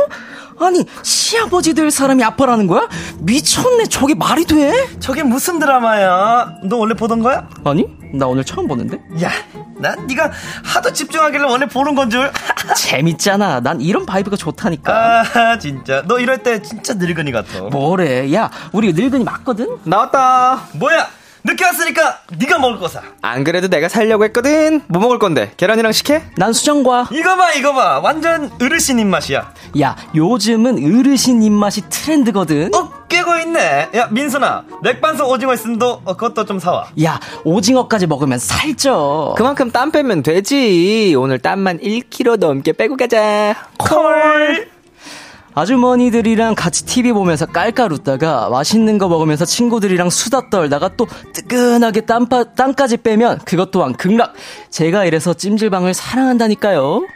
[0.60, 2.88] 아니, 시아버지들 사람이 아빠라는 거야?
[3.18, 4.72] 미쳤네, 저게 말이 돼?
[5.00, 6.58] 저게 무슨 드라마야?
[6.64, 7.48] 너 원래 보던 거야?
[7.64, 8.98] 아니, 나 오늘 처음 보는데?
[9.22, 9.30] 야,
[9.76, 10.30] 난 네가
[10.64, 12.30] 하도 집중하길래 원래 보는 건 줄.
[12.76, 13.60] 재밌잖아.
[13.60, 15.24] 난 이런 vibe가 좋다니까.
[15.34, 16.02] 아, 진짜.
[16.06, 17.62] 너 이럴 때 진짜 늙은이 같아.
[17.62, 18.32] 뭐래?
[18.32, 19.78] 야, 우리 늙은이 맞거든?
[19.84, 20.68] 나왔다.
[20.74, 21.08] 뭐야?
[21.47, 23.03] 늦게 왔으니까 네가 먹을 거 사.
[23.20, 24.80] 안 그래도 내가 살려고 했거든.
[24.88, 25.53] 뭐 먹을 건데?
[25.59, 26.22] 계란이랑 식혜?
[26.38, 27.09] 난 수정과.
[27.12, 28.01] 이거 봐, 이거 봐.
[28.03, 29.53] 완전 어르신 입맛이야.
[29.80, 32.74] 야, 요즘은 어르신 입맛이 트렌드거든?
[32.74, 33.90] 어, 깨고 있네.
[33.95, 34.64] 야, 민선아.
[34.82, 36.86] 맥반석 오징어 있으면 너 어, 그것도 좀 사와.
[37.05, 39.34] 야, 오징어까지 먹으면 살쪄.
[39.36, 41.14] 그만큼 땀 빼면 되지.
[41.18, 43.55] 오늘 땀만 1kg 넘게 빼고 가자.
[43.78, 44.70] 콜.
[45.55, 52.55] 아주머니들이랑 같이 TV 보면서 깔깔 웃다가 맛있는 거 먹으면서 친구들이랑 수다 떨다가 또 뜨끈하게 땀파,
[52.55, 54.34] 땀까지 빼면 그것 또한 극락.
[54.70, 57.07] 제가 이래서 찜질방을 사랑한다니까요.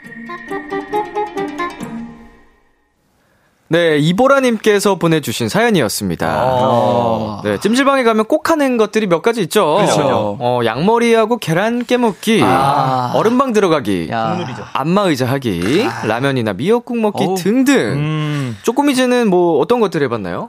[3.70, 7.42] 네, 이보라님께서 보내주신 사연이었습니다.
[7.44, 9.76] 네, 찜질방에 가면 꼭 하는 것들이 몇 가지 있죠.
[9.76, 10.36] 그렇죠.
[10.40, 13.12] 어, 양머리하고 계란 깨먹기, 아.
[13.14, 14.38] 얼음방 들어가기, 야.
[14.72, 17.34] 안마의자 하기, 라면이나 미역국 먹기 어우.
[17.36, 17.74] 등등.
[17.76, 18.56] 음.
[18.62, 20.48] 쪼꼬미즈는 뭐 어떤 것들 해봤나요?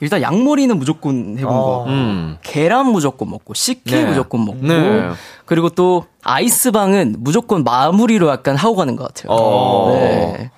[0.00, 1.84] 일단 양머리는 무조건 해본 거.
[1.86, 2.36] 음.
[2.42, 4.04] 계란 무조건 먹고 식혜 네.
[4.04, 5.08] 무조건 먹고 네.
[5.46, 9.28] 그리고 또 아이스방은 무조건 마무리로 약간 하고 가는 것 같아요.
[9.30, 9.92] 어.
[9.94, 10.50] 네.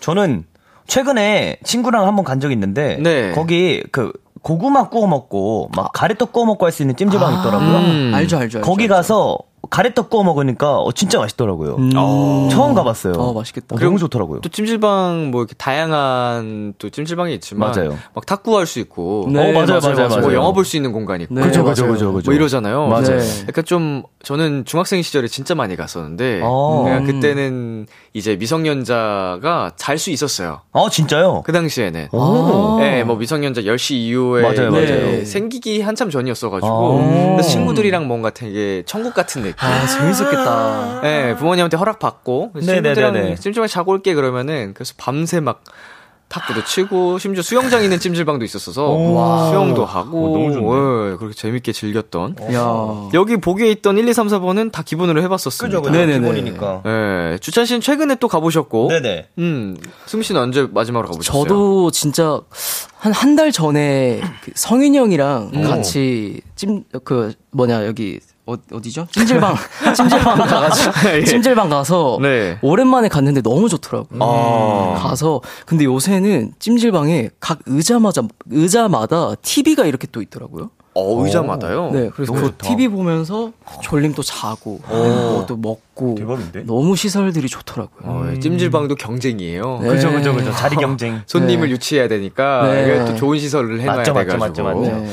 [0.00, 0.44] 저는
[0.86, 3.32] 최근에 친구랑 한번 간 적이 있는데 네.
[3.32, 4.12] 거기 그
[4.42, 7.76] 고구마 구워 먹고 막 가래떡 구워 먹고 할 수 있는 찜질방 이 있더라고요.
[7.78, 8.12] 음.
[8.14, 8.60] 알죠, 알죠, 알죠.
[8.68, 8.94] 거기 알죠.
[8.94, 9.38] 가서
[9.70, 11.76] 가래떡 구워 먹으니까 어, 진짜 맛있더라고요.
[11.76, 11.90] 음.
[12.50, 13.14] 처음 가봤어요.
[13.14, 13.74] 어, 맛있겠다.
[13.74, 14.40] 어, 너무 좋더라고요.
[14.40, 17.96] 또 찜질방 뭐 이렇게 다양한 또 찜질방이 있지만 맞아요.
[18.14, 20.34] 막 탁구 할 수 있고 네, 어, 맞아요, 맞아요, 뭐 맞아요.
[20.34, 21.92] 영화 볼 수 있는 공간 있고 네, 그죠, 그죠, 맞아요.
[21.94, 22.30] 그죠, 그죠.
[22.30, 22.86] 뭐 이러잖아요.
[22.88, 23.18] 맞아요.
[23.18, 23.44] 네.
[23.48, 26.84] 약간 좀 저는 중학생 시절에 진짜 많이 갔었는데 어.
[26.88, 27.04] 음.
[27.06, 30.60] 그때는 이제 미성년자가 잘 수 있었어요.
[30.72, 31.42] 어 진짜요?
[31.46, 32.08] 그 당시에는.
[32.12, 32.76] 오.
[32.80, 35.24] 네, 뭐 미성년자 10시 이후에 맞아요, 맞아요.
[35.24, 37.30] 생기기 한참 전이었어가지고 아.
[37.32, 39.54] 그래서 친구들이랑 뭔가 되게 천국 같은 느낌.
[39.58, 41.00] 아, 재밌었겠다.
[41.02, 42.94] 네, 부모님한테 허락 받고 네네네네.
[42.94, 45.62] 친구들이랑 찜질방 자고 올게 그러면은 그래서 밤새 막
[46.28, 49.46] 탁구도 치고 심지어 수영장 있는 찜질방도 있었어서 오.
[49.48, 51.12] 수영도 하고 오, 너무 좋네.
[51.12, 53.08] 예, 그렇게 재밌게 즐겼던 야.
[53.14, 55.78] 여기 보기에 있던 1, 2, 3, 4번은 다 기본으로 해봤었습니다.
[55.80, 55.96] 그죠, 그죠.
[55.96, 56.18] 네네네.
[56.18, 56.82] 기본이니까.
[56.84, 59.28] 예, 주찬 씨는 최근에 또 가보셨고, 네네.
[59.38, 59.76] 음,
[60.06, 61.44] 승우 씨는 언제 마지막으로 가보셨어요?
[61.44, 62.40] 저도 진짜
[62.98, 69.08] 한 한 달 전에 그 성윤이 형이랑 같이 찜 그 뭐냐 여기 어, 어디죠?
[69.10, 69.56] 찜질방
[69.94, 71.24] 찜질방 가가지고 예.
[71.24, 72.58] 찜질방 가서 네.
[72.62, 74.18] 오랜만에 갔는데 너무 좋더라고요.
[74.22, 74.94] 아.
[75.02, 80.70] 가서 근데 요새는 찜질방에 각 의자마자 의자마다 TV가 이렇게 또 있더라고요.
[80.98, 81.90] 어, 의자마다요?
[81.92, 82.68] 네, 그래서 너무 그 좋다.
[82.68, 86.62] TV 보면서 졸림 또 자고 뭐또 먹고 대박인데?
[86.64, 88.00] 너무 시설들이 좋더라고요.
[88.10, 89.80] 어, 예, 찜질방도 경쟁이에요.
[89.82, 89.88] 네.
[89.90, 90.52] 그죠, 그죠, 그죠.
[90.52, 91.20] 자리 경쟁.
[91.26, 91.72] 손님을 네.
[91.74, 93.04] 유치해야 되니까 네.
[93.04, 94.64] 또 좋은 시설을 해놔야 맞죠, 맞죠, 돼가지고.
[94.68, 94.96] 맞죠, 맞죠.
[95.02, 95.10] 네.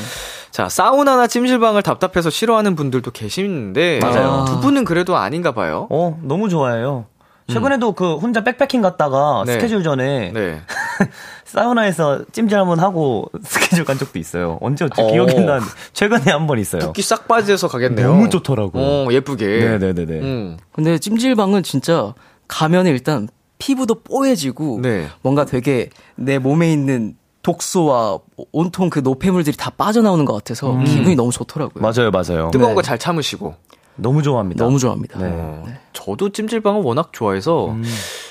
[0.53, 4.45] 자, 사우나나 찜질방을 답답해서 싫어하는 분들도 계시는데 맞아요.
[4.47, 5.87] 두 분은 그래도 아닌가 봐요.
[5.89, 7.05] 어, 너무 좋아해요.
[7.47, 9.53] 최근에도 그 혼자 백패킹 갔다가 네.
[9.53, 10.61] 스케줄 전에 네.
[11.43, 14.59] 사우나에서 찜질 한번 하고 스케줄 간 적도 있어요.
[14.61, 15.01] 언제였지?
[15.01, 15.07] 어.
[15.07, 16.81] 기억이 안 나는데 최근에 한 번 있어요.
[16.83, 18.07] 붓기 싹 빠져서 가겠네요.
[18.07, 18.77] 너무 좋더라고.
[18.79, 19.45] 어, 예쁘게.
[19.47, 20.19] 네네네네.
[20.21, 20.57] 음.
[20.71, 22.13] 근데 찜질방은 진짜
[22.47, 23.27] 가면 일단
[23.57, 25.07] 피부도 뽀얘지고 네.
[25.23, 28.19] 뭔가 되게 내 몸에 있는 독소와
[28.51, 31.81] 온통 그 노폐물들이 다 빠져나오는 것 같아서 기분이 너무 좋더라고요.
[31.81, 32.49] 맞아요, 맞아요.
[32.51, 32.75] 뜨거운 네.
[32.75, 33.55] 거잘 참으시고.
[33.95, 34.63] 너무 좋아합니다.
[34.63, 35.19] 너무 좋아합니다.
[35.19, 35.29] 네.
[35.31, 37.83] 어, 저도 찜질방을 워낙 좋아해서 음.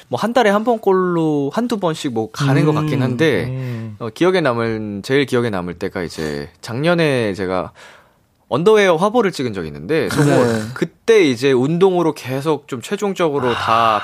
[0.08, 3.96] 뭐한 달에 한 번꼴로 한두 번씩 뭐 가는 것 같긴 한데 음.
[4.00, 7.72] 어, 기억에 남은 제일 기억에 남을 때가 이제 작년에 제가
[8.48, 10.62] 언더웨어 화보를 찍은 적이 있는데 네.
[10.74, 14.00] 그때 이제 운동으로 계속 좀 최종적으로 다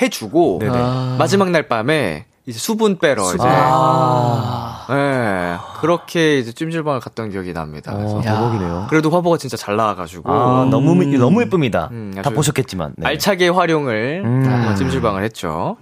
[0.00, 0.72] 해주고 네네.
[0.76, 1.16] 아.
[1.18, 4.86] 마지막 날 밤에 이제 수분 빼러 이제 아.
[4.90, 7.94] 예, 그렇게 이제 찜질방을 갔던 기억이 납니다.
[7.94, 8.86] 그래서 어, 대박이네요.
[8.90, 11.88] 그래도 화보가 진짜 잘 나와가지고 아, 너무, 너무 예쁩니다.
[11.92, 12.94] 음, 다 보셨겠지만.
[12.96, 13.06] 네.
[13.06, 14.44] 알차게 활용을 음.
[14.48, 15.76] 아, 찜질방을 했죠.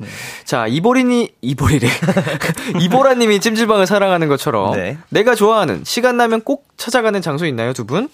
[0.45, 1.89] 자, 이보리니 이보리래.
[2.79, 4.99] 이보라님이 찜질방을 사랑하는 것처럼 네.
[5.09, 8.11] 내가 좋아하는 시간 나면 꼭 찾아가는 장소 있나요, 두 분?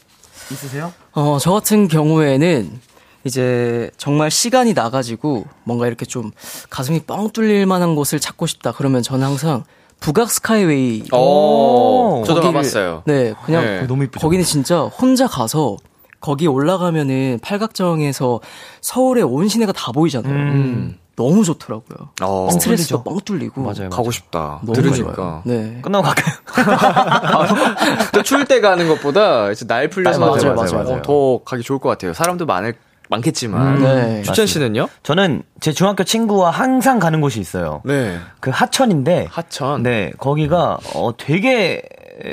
[0.52, 0.92] 있으세요?
[1.12, 2.80] 어, 저 같은 경우에는
[3.26, 6.30] 이제 정말 시간이 나가지고 뭔가 이렇게 좀
[6.70, 8.72] 가슴이 뻥 뚫릴 만한 곳을 찾고 싶다.
[8.72, 9.64] 그러면 저는 항상
[10.00, 11.04] 북악 스카이웨이.
[11.12, 13.02] 오, 저도 가봤어요.
[13.06, 13.86] 네, 그냥 네.
[13.86, 14.20] 너무 이쁘죠?
[14.20, 15.76] 거기는 진짜 혼자 가서
[16.20, 18.40] 거기 올라가면은 팔각정에서
[18.80, 20.32] 서울의 온 시내가 다 보이잖아요.
[20.32, 20.98] 음.
[21.16, 22.10] 너무 좋더라고요.
[22.20, 23.62] 어, 스트레스도 뻥 뚫리고.
[23.62, 23.88] 맞아요.
[23.88, 24.60] 가고 싶다.
[24.74, 25.14] 들으니까.
[25.14, 25.42] 좋아요.
[25.46, 25.78] 네.
[25.80, 26.36] 끝나고 갈까요?
[28.12, 30.98] 또 추울 때 가는 것보다 이제 날 풀려서 맞아요, 맞아요, 맞아요.
[30.98, 32.12] 어, 더 가기 좋을 것 같아요.
[32.12, 32.74] 사람도 많을
[33.08, 33.82] 많겠지만.
[33.82, 34.22] 네.
[34.22, 34.88] 추천 씨는요?
[35.02, 37.82] 저는 제 중학교 친구와 항상 가는 곳이 있어요.
[37.84, 38.18] 네.
[38.40, 39.28] 그 하천인데.
[39.30, 39.82] 하천.
[39.82, 41.82] 네, 거기가 어, 되게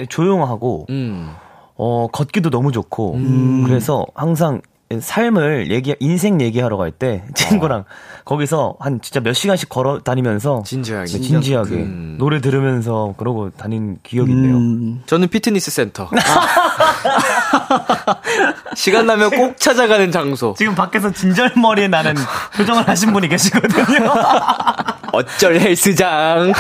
[0.10, 1.34] 조용하고 음.
[1.76, 3.18] 어, 걷기도 너무 좋고,
[3.66, 4.62] 그래서 항상
[5.02, 7.86] 삶을 얘기, 인생 얘기하러 갈 때 친구랑
[8.24, 11.12] 거기서 한 진짜 몇 시간씩 걸어 다니면서 진지하게.
[11.12, 12.16] 네, 진지하게 음.
[12.20, 14.56] 노래 들으면서 그러고 다닌 기억이 있네요.
[14.56, 16.10] 음, 저는 피트니스 센터.
[18.76, 20.54] 시간 나면 꼭 찾아가는 장소.
[20.58, 22.16] 지금 밖에서 진절머리에 나는
[22.56, 24.14] 표정을 하신 분이 계시거든요.
[25.14, 26.52] 어쩔 헬스장.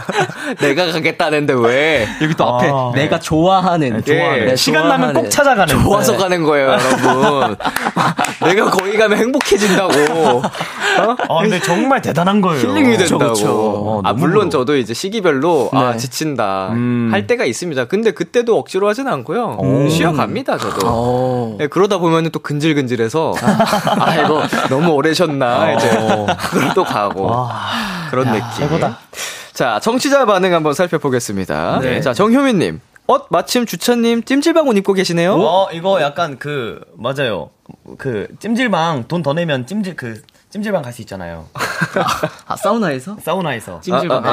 [0.60, 2.08] 내가 가겠다는데 왜?
[2.22, 2.90] 여기 또 앞에 아.
[2.94, 4.46] 내가 좋아하는, 좋아하는.
[4.46, 5.30] 네, 시간 나면 꼭 좋아하는.
[5.30, 5.82] 찾아가는.
[5.82, 6.18] 좋아서 네.
[6.18, 7.56] 가는 거예요, 여러분.
[8.44, 9.92] 내가 거기 가면 행복해진다고.
[9.92, 11.16] 어?
[11.28, 12.66] 아, 근데 정말 대단한 거예요.
[12.66, 13.34] 힐링이 된다고.
[13.34, 13.48] 그쵸.
[13.50, 14.48] 어, 아, 물론.
[14.48, 15.98] 저도 이제 시기별로 아, 네.
[15.98, 16.68] 지친다.
[16.70, 17.10] 음.
[17.12, 17.84] 할 때가 있습니다.
[17.84, 19.58] 근데 그때도 억지로 하진 않고요.
[19.90, 20.86] 쉬어갑니다, 저도.
[20.86, 21.56] 어.
[21.58, 23.34] 네, 그러다 보면은 또 근질근질해서
[24.00, 25.90] 아 이거 너무 오래 쉬었나 이제
[26.50, 27.46] 그걸 또 가고
[28.10, 28.42] 그런 느낌.
[28.58, 28.98] 최고다.
[29.52, 31.80] 자 청취자 반응 한번 살펴보겠습니다.
[31.80, 32.00] 네.
[32.00, 35.34] 자 정효민님, 어 마침 주찬님 찜질방 옷 입고 계시네요.
[35.34, 37.50] 어, 이거 약간 그, 맞아요.
[37.98, 41.46] 그, 찜질방 돈 더 내면 찜질, 그, 찜질방 갈 수 있잖아요.
[42.46, 43.18] 아, 사우나에서?
[43.22, 43.80] 사우나에서.
[43.82, 44.24] 찜질방.
[44.24, 44.32] 아, 아,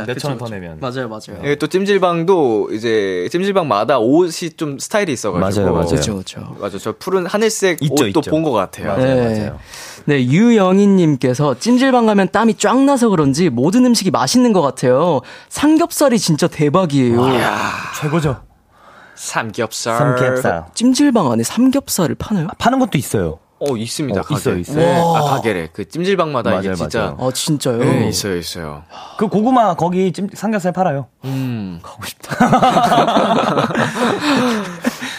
[0.00, 0.54] 아, 몇 그쵸, 천원더 그쵸.
[0.56, 0.78] 내면.
[0.80, 1.40] 맞아요, 맞아요.
[1.44, 5.88] 예, 또 찜질방도 이제 찜질방마다 옷이 좀 스타일이 있어가지고 맞아요, 맞아요.
[5.88, 6.56] 그렇죠, 그렇죠.
[6.58, 8.20] 맞아 저 푸른 하늘색 있죠, 옷도.
[8.22, 8.88] 본 것 같아요.
[8.88, 9.38] 맞아요, 네.
[9.38, 9.58] 맞아요.
[10.04, 15.20] 네, 유영희님께서 찜질방 가면 땀이 쫙 나서 그런지 모든 음식이 맛있는 것 같아요.
[15.48, 17.20] 삼겹살이 진짜 대박이에요.
[18.00, 18.42] 최고죠.
[19.14, 19.96] 삼겹살.
[19.98, 20.64] 삼겹살.
[20.74, 22.48] 찜질방 안에 삼겹살을 파나요?
[22.58, 23.38] 파는 것도 있어요.
[23.60, 24.18] 어 있습니다.
[24.18, 24.34] 어, 가게.
[24.34, 24.76] 있어요, 있어요.
[24.78, 25.00] 네.
[25.00, 25.68] 아 가게래.
[25.72, 27.16] 그 찜질방마다 이게 맞아요, 진짜 맞아요.
[27.20, 27.78] 아, 진짜요?
[27.78, 28.82] 네, 있어요, 있어요.
[29.18, 31.06] 그 고구마 거기 찜, 삼겹살 팔아요.
[31.24, 31.78] 음.
[31.80, 32.50] 가고 싶다.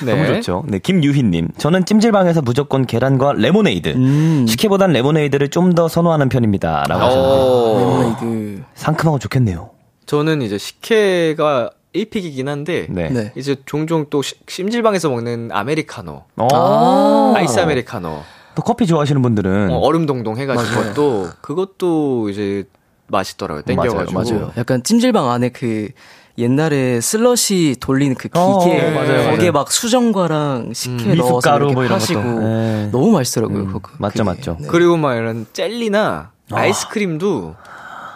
[0.06, 0.14] 네.
[0.16, 0.64] 너무 좋죠.
[0.68, 1.50] 네, 김유희님.
[1.58, 3.90] 저는 찜질방에서 무조건 계란과 레모네이드.
[3.90, 4.46] 음.
[4.48, 6.86] 식혜보단 레모네이드를 좀 더 선호하는 편입니다.
[6.88, 7.30] 라고 하셨는데.
[7.36, 8.64] 어, 레모네이드.
[8.76, 9.70] 상큼하고 좋겠네요.
[10.06, 13.10] 저는 이제 식혜가 1 pick이긴 한데 네.
[13.10, 13.32] 네.
[13.36, 16.48] 이제 종종 또 시- 찜질방에서 먹는 아메리카노, 어.
[16.54, 17.34] 아.
[17.38, 18.24] 아이스 아메리카노,
[18.56, 20.94] 또 커피 좋아하시는 분들은 어, 얼음 동동 해가지고 맞아요.
[20.96, 22.66] 또 그것도 이제
[23.08, 23.62] 맛있더라고요.
[23.64, 24.12] 땡겨가지고.
[24.12, 24.52] 맞아요, 맞아요.
[24.58, 25.90] 약간 찜질방 안에 그
[26.38, 29.52] 옛날에 슬러시 돌리는 그 기계 어, 네, 맞아요, 거기에 맞아요.
[29.52, 32.40] 막 수정과랑 식혜 음, 넣어서 미숫가루 이렇게 뭐 이런 하시고 것도.
[32.40, 32.90] 네.
[32.92, 33.60] 너무 맛있더라고요.
[33.60, 33.92] 음, 그거.
[34.00, 34.24] 맞죠, 그게.
[34.24, 34.58] 맞죠.
[34.60, 34.68] 네.
[34.68, 37.56] 그리고 막 이런 젤리나 아이스크림도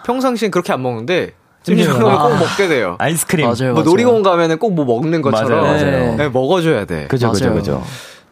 [0.06, 2.96] 평상시엔 그렇게 안 먹는데 찜질방 가면 꼭 먹게 돼요.
[2.98, 3.46] 아이스크림.
[3.46, 3.84] 맞아요, 뭐 맞아요.
[3.86, 6.16] 놀이공원 가면은 꼭 뭐 먹는 것처럼 맞아요, 맞아요.
[6.16, 7.08] 네, 먹어줘야 돼.
[7.08, 7.54] 그죠, 그죠.
[7.54, 7.84] 그죠.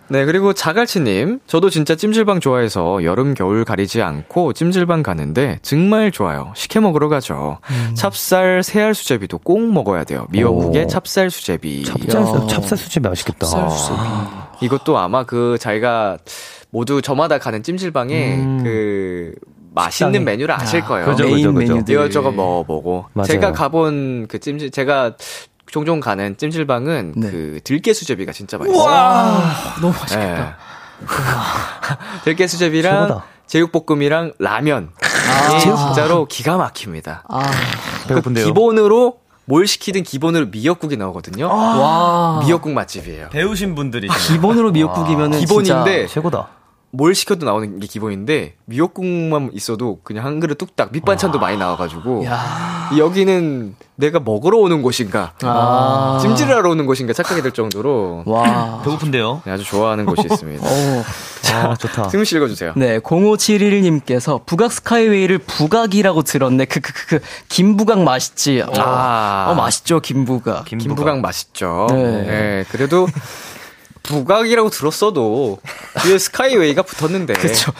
[0.08, 1.40] 네, 그리고 자갈치님.
[1.48, 6.54] 저도 진짜 찜질방 좋아해서 여름, 겨울 가리지 않고 찜질방 가는데 정말 좋아요.
[6.56, 7.58] 시켜 먹으러 가죠.
[7.96, 10.28] 찹쌀, 새알 수제비도 꼭 먹어야 돼요.
[10.30, 10.88] 미역국에 오.
[10.88, 11.84] 찹쌀 수제비.
[11.86, 13.48] 찹쌀, 찹쌀 수제 맛있겠다.
[14.62, 16.18] 이것도 아마 그 자기가
[16.70, 18.64] 모두 저마다 가는 찜질방에 음.
[18.64, 19.34] 그
[19.74, 20.24] 맛있는 식당에.
[20.24, 21.08] 메뉴를 아실 거예요.
[21.08, 21.74] 그죠, 메인 그죠, 그죠.
[21.74, 21.94] 메뉴들.
[21.96, 23.06] 이것저것 먹어보고.
[23.14, 23.28] 맞아요.
[23.28, 25.16] 제가 가본 그 찜질, 제가
[25.72, 27.30] 종종 가는 찜질방은 네.
[27.32, 29.42] 그 들깨 수제비가 진짜 맛있어요.
[29.82, 30.58] 너무 맛있겠다.
[31.00, 31.06] 네.
[32.24, 33.26] 들깨 수제비랑 최고다.
[33.48, 34.92] 제육볶음이랑 라면.
[35.56, 37.24] 이 진짜로 기가 막힙니다.
[37.28, 37.52] 아,
[38.08, 38.46] 배고픈데요.
[38.46, 41.48] 그 기본으로 뭘 시키든 기본으로 미역국이 나오거든요.
[41.48, 42.42] 와.
[42.44, 43.30] 미역국 맛집이에요.
[43.30, 46.48] 배우신 분들이 기본으로 미역국이면은 기본인데 최고다.
[46.96, 52.26] 뭘 시켜도 나오는 게 기본인데 미역국만 있어도 그냥 한 그릇 뚝딱 밑반찬도 많이 나와가지고
[52.98, 56.20] 여기는 내가 먹으러 오는 곳인가 아.
[56.22, 58.82] 찜질하러 오는 곳인가 착각이 들 정도로 와.
[58.84, 59.42] 배고픈데요.
[59.46, 60.64] 네, 아주 좋아하는 곳이 있습니다.
[60.68, 61.04] 어.
[61.54, 62.10] 아, 좋다.
[62.10, 62.74] 승우 씨 읽어주세요.
[62.76, 66.66] 네, 0571님께서 북악 스카이웨이를 부각이라고 들었네.
[66.66, 68.62] 그, 그, 그, 그, 김부각 맛있지.
[68.62, 69.48] 어, 아.
[69.50, 70.66] 어, 맛있죠, 김부각.
[70.66, 71.88] 김부각 맛있죠.
[71.92, 72.24] 네.
[72.24, 72.66] 네.
[72.70, 73.08] 그래도
[74.08, 75.60] 부각이라고 들었어도
[76.04, 77.34] 뒤에 스카이웨이가 붙었는데.
[77.34, 77.72] 그쵸.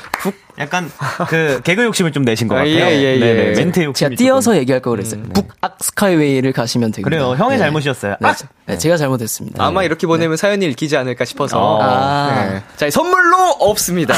[0.58, 0.90] 약간
[1.28, 2.74] 그 개그 욕심을 좀 내신 것 아, 같아요.
[2.74, 3.20] 예, 예, 예.
[3.20, 4.08] 네네, 멘트 욕심.
[4.10, 5.22] 제가 띄어서 얘기할 걸 그랬어요.
[5.34, 7.24] 북악 스카이웨이를 가시면 되겠네요.
[7.30, 7.36] 그래요.
[7.38, 8.16] 형의 잘못이었어요.
[8.22, 8.34] 네, 아!
[8.34, 9.64] 제- 네, 제가 잘못했습니다.
[9.64, 11.60] 아마 이렇게 보내면 사연이 읽히지 않을까 싶어서.
[11.60, 11.80] 어.
[11.84, 12.46] 아.
[12.54, 12.64] 네.
[12.78, 14.16] 자, 선물로 없습니다.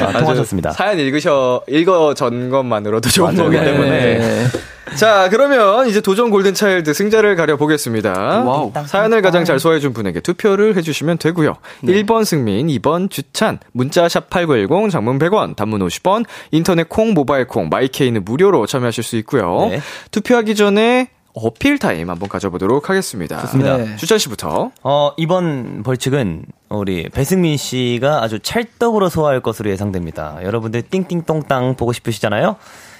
[0.00, 0.72] 아, 통하셨습니다.
[0.72, 3.44] 사연 읽으셔, 읽어진 것만으로도 좋은 맞아요.
[3.50, 3.64] 거기 네.
[3.64, 3.90] 때문에.
[4.18, 4.46] 네.
[4.94, 8.40] 자, 그러면 이제 도전 골든차일드 승자를 가려보겠습니다.
[8.42, 8.72] 와우.
[8.86, 11.56] 사연을 가장 잘 소화해준 분에게 투표를 해주시면 되고요.
[11.84, 18.24] 1번 승민, 2번 주찬, 문자샵 8910, 장문 100원, 단문 50원, 인터넷 콩, 모바일 콩, 마이케이는
[18.24, 19.68] 무료로 참여하실 수 있고요.
[19.70, 19.80] 네.
[20.10, 23.40] 투표하기 전에 어필 타임 한번 가져보도록 하겠습니다.
[23.42, 23.76] 좋습니다.
[23.76, 23.96] 네.
[23.96, 24.72] 주찬 씨부터.
[24.82, 30.38] 어, 이번 벌칙은 우리 배승민 씨가 아주 찰떡으로 소화할 것으로 예상됩니다.
[30.42, 32.56] 여러분들 띵띵똥땅 보고 싶으시잖아요?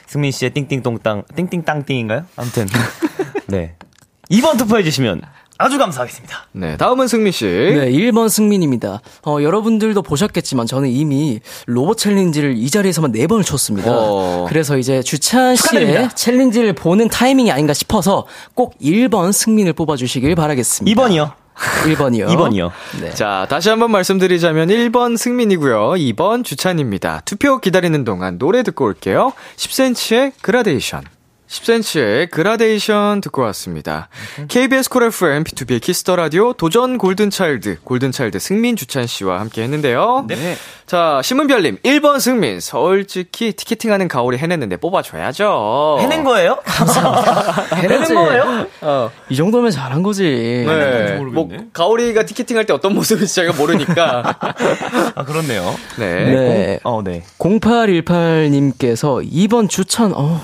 [0.06, 2.24] 승민 씨의 띵띵똥땅, 띵띵땅띵인가요?
[2.36, 2.66] 아무튼.
[3.46, 3.74] 네.
[4.30, 5.22] 2번 투표해주시면
[5.60, 6.46] 아주 감사하겠습니다.
[6.52, 7.44] 네, 다음은 승민 씨.
[7.44, 9.00] 네, 1번 승민입니다.
[9.26, 13.90] 어, 여러분들도 보셨겠지만 저는 이미 Rover challenge를 이 자리에서만 4번을 췄습니다.
[13.92, 14.46] 어.
[14.48, 16.10] 그래서 이제 주찬 씨의.
[16.14, 21.02] challenge를 보는 타이밍이 아닌가 싶어서 꼭 1번 승민을 뽑아주시길 바라겠습니다.
[21.02, 21.32] 2번이요.
[21.56, 22.28] 1번이요.
[22.28, 22.70] 2번이요.
[23.02, 23.10] 네.
[23.14, 25.90] 자, 다시 한번 말씀드리자면 1번 승민이고요.
[25.90, 27.22] 2번 주찬입니다.
[27.24, 29.32] 투표 기다리는 동안 노래 듣고 올게요.
[29.56, 31.02] 10cm의 그라데이션.
[31.48, 34.08] 10cm의 그라데이션 듣고 왔습니다.
[34.48, 40.26] KBS Cool FM, BTOB의 키스 더 라디오, 도전 골든차일드, 골든차일드 승민 주찬 씨와 함께 했는데요.
[40.28, 40.56] 네.
[40.86, 45.98] 자, 신문별님, 1번 승민, 솔직히 ticketing하는 가오리 해냈는데 뽑아줘야죠.
[46.00, 46.58] 해낸 거예요?
[47.76, 48.14] 해냈지.
[48.14, 48.66] 거예요?
[48.80, 50.64] 어, 이 정도면 잘한 거지.
[50.66, 51.16] 네.
[51.16, 54.38] 뭐, 가오리가 티켓팅할 때 어떤 모습인지 제가 모르니까.
[55.14, 55.74] 아, 그렇네요.
[55.98, 56.24] 네.
[56.24, 56.80] 네.
[56.84, 57.22] 어, 네.
[57.38, 60.40] 0818님께서 2번 추천, 어,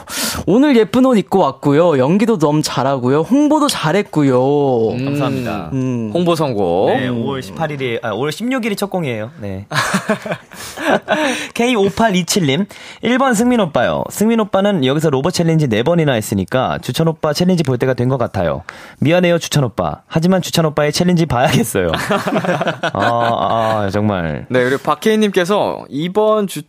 [0.47, 1.99] 오늘 예쁜 옷 입고 왔고요.
[1.99, 3.21] 연기도 너무 잘하고요.
[3.23, 4.91] 홍보도 잘했고요.
[5.05, 5.71] 감사합니다.
[5.73, 6.11] 음.
[6.15, 6.87] 홍보 성공.
[6.87, 9.31] 네, 5월 18일이, 아, 5월 16일이 첫 공이에요.
[9.41, 9.67] 네.
[11.55, 12.67] K5827님,
[13.03, 14.05] 1번 승민 오빠요.
[14.11, 18.63] 승민 오빠는 여기서 Rover challenge 4번이나 했으니까 주찬 오빠 challenge 볼 때가 된 것 같아요.
[19.01, 20.03] 미안해요, 주찬 오빠.
[20.07, 21.91] 하지만 주찬 오빠의 challenge 봐야겠어요.
[22.93, 24.47] 아, 아, 정말.
[24.51, 26.63] 네, 그리고 박혜인님께서 2번 주,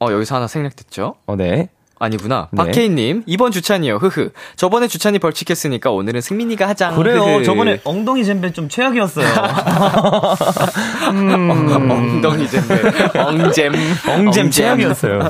[0.00, 1.16] 어, 여기서 하나 생략됐죠?
[1.26, 1.68] 어, 네.
[2.04, 2.48] 아니구나.
[2.50, 2.64] 네.
[2.64, 3.96] 박혜인님, 2번 주찬이요.
[3.96, 4.30] 흐흐.
[4.56, 6.92] 저번에 주찬이 벌칙했으니까 오늘은 승민이가 하자.
[6.92, 7.22] 그래요.
[7.22, 7.44] 흐흐.
[7.44, 9.26] 저번에 엉덩이 젬베 좀 최악이었어요.
[11.10, 12.82] 엉덩이 잼배.
[13.18, 13.72] 엉잼.
[14.08, 15.28] 엉잼 최악이었어요.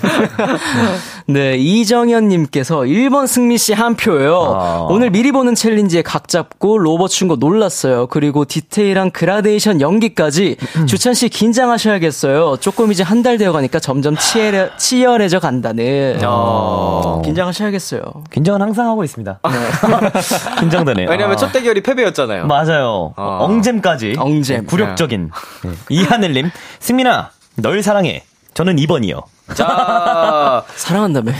[1.26, 4.54] 네, 이정현님께서 1번 승민씨 한 표요.
[4.56, 4.86] 아.
[4.88, 8.06] 오늘 미리 보는 챌린지에 각 잡고 로봇 춘 거 놀랐어요.
[8.06, 10.56] 그리고 디테일한 그라데이션 연기까지
[10.86, 12.56] 주찬씨 긴장하셔야겠어요.
[12.60, 16.18] 조금 이제 한 달 되어 가니까 점점 치열해, 치열해져 간다는.
[16.60, 17.22] 어.
[17.24, 18.00] 긴장하셔야겠어요.
[18.30, 19.40] 긴장은 항상 하고 있습니다.
[20.60, 21.08] 긴장되네요.
[21.08, 21.36] 왜냐면 아.
[21.36, 22.46] 첫 대결이 패배였잖아요.
[22.46, 23.14] 맞아요.
[23.16, 23.38] 어.
[23.42, 24.16] 엉잼까지.
[24.18, 24.60] 엉잼.
[24.60, 25.30] 네, 굴욕적인.
[25.64, 25.70] 네.
[25.88, 28.24] 이하늘님, 승민아, 널 사랑해.
[28.54, 29.22] 저는 2번이요.
[29.54, 31.32] 자, 사랑한다며.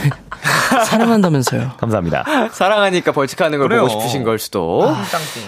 [0.85, 1.71] 사랑한다면서요.
[1.77, 2.23] 감사합니다.
[2.51, 3.85] 사랑하니까 벌칙하는 걸 그래요.
[3.85, 4.93] 보고 싶으신 걸 수도.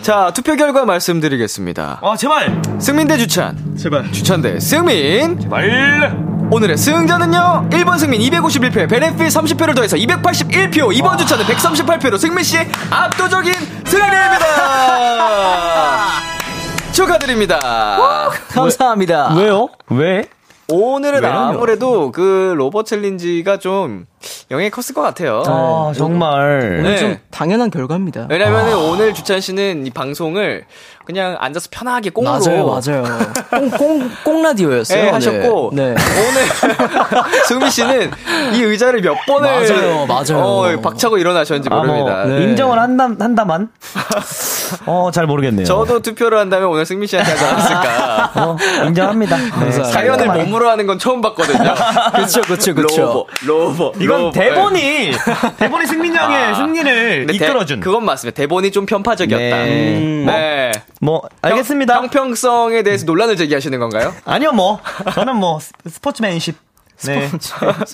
[0.02, 2.00] 자, 투표 결과 말씀드리겠습니다.
[2.02, 2.62] 아, 제발!
[2.80, 3.76] 승민 대 주찬.
[3.78, 4.12] 제발.
[4.12, 5.40] 주찬 대 승민.
[5.40, 6.33] 제발!
[6.54, 12.60] 오늘의 승자는요 1번 승민 251표 베네핏 30표를 더해서 281표 이번 주차는 138표로 승민씨
[12.92, 13.54] 압도적인
[13.86, 14.46] 승리입니다
[16.94, 19.34] 축하드립니다 감사합니다.
[19.36, 19.68] 왜 요?
[19.90, 20.26] 왜?
[20.70, 24.06] 오늘은 왜냐면- 아무래도 그 로버 챌린지가 좀
[24.52, 26.80] 영향이 컸을 것 같아요 아, 정말.
[26.80, 26.98] 오늘 네.
[26.98, 28.28] 좀 당연한 결과입니다.
[28.30, 30.66] 왜냐면은 오늘 주찬 씨는 이 방송을
[31.06, 33.04] 그냥 앉아서 편하게 꽁으로 맞아요, 맞아요.
[33.50, 35.00] 꽁, 꽁, 꽁 라디오였어요.
[35.00, 35.10] 예, 네.
[35.10, 35.84] 하셨고 네.
[35.84, 35.98] 오늘
[37.48, 38.12] 승미 씨는
[38.54, 40.38] 이 의자를 몇 번을 맞아요, 맞아요.
[40.44, 42.24] 어, 박차고 일어나셨는지 아, 뭐, 모릅니다.
[42.26, 42.44] 네.
[42.44, 43.70] 인정을 한다, 한다만?
[44.86, 45.66] 어, 잘 모르겠네요.
[45.66, 48.32] 저도 투표를 한다면 오늘 승미 씨한테 하지 않았을까.
[48.36, 48.58] 어,
[48.88, 49.38] 인정합니다.
[49.60, 49.72] 네.
[49.72, 51.74] 사연을 몸으로 하는 건 처음 봤거든요.
[52.16, 53.02] 그쵸, 그쵸, 그쵸.
[53.02, 53.94] 로버, 로버.
[54.00, 54.32] 이건 로버.
[54.32, 55.12] 대본이,
[55.60, 56.54] 대본이 승민 형의 아.
[56.56, 57.80] 승리를 근데 대- 이끌어준.
[57.80, 58.36] 그건 맞습니다.
[58.36, 59.44] 대본이 좀 편파적이었다.
[59.64, 59.98] 네.
[59.98, 60.72] 음, 네.
[61.02, 61.96] 뭐, 알겠습니다.
[61.96, 64.14] 형평성에 대해서 논란을 제기하시는 건가요?
[64.26, 64.80] 아니요, 뭐.
[65.14, 66.56] 저는 뭐, 스- 스포츠맨십.
[67.08, 67.30] 네.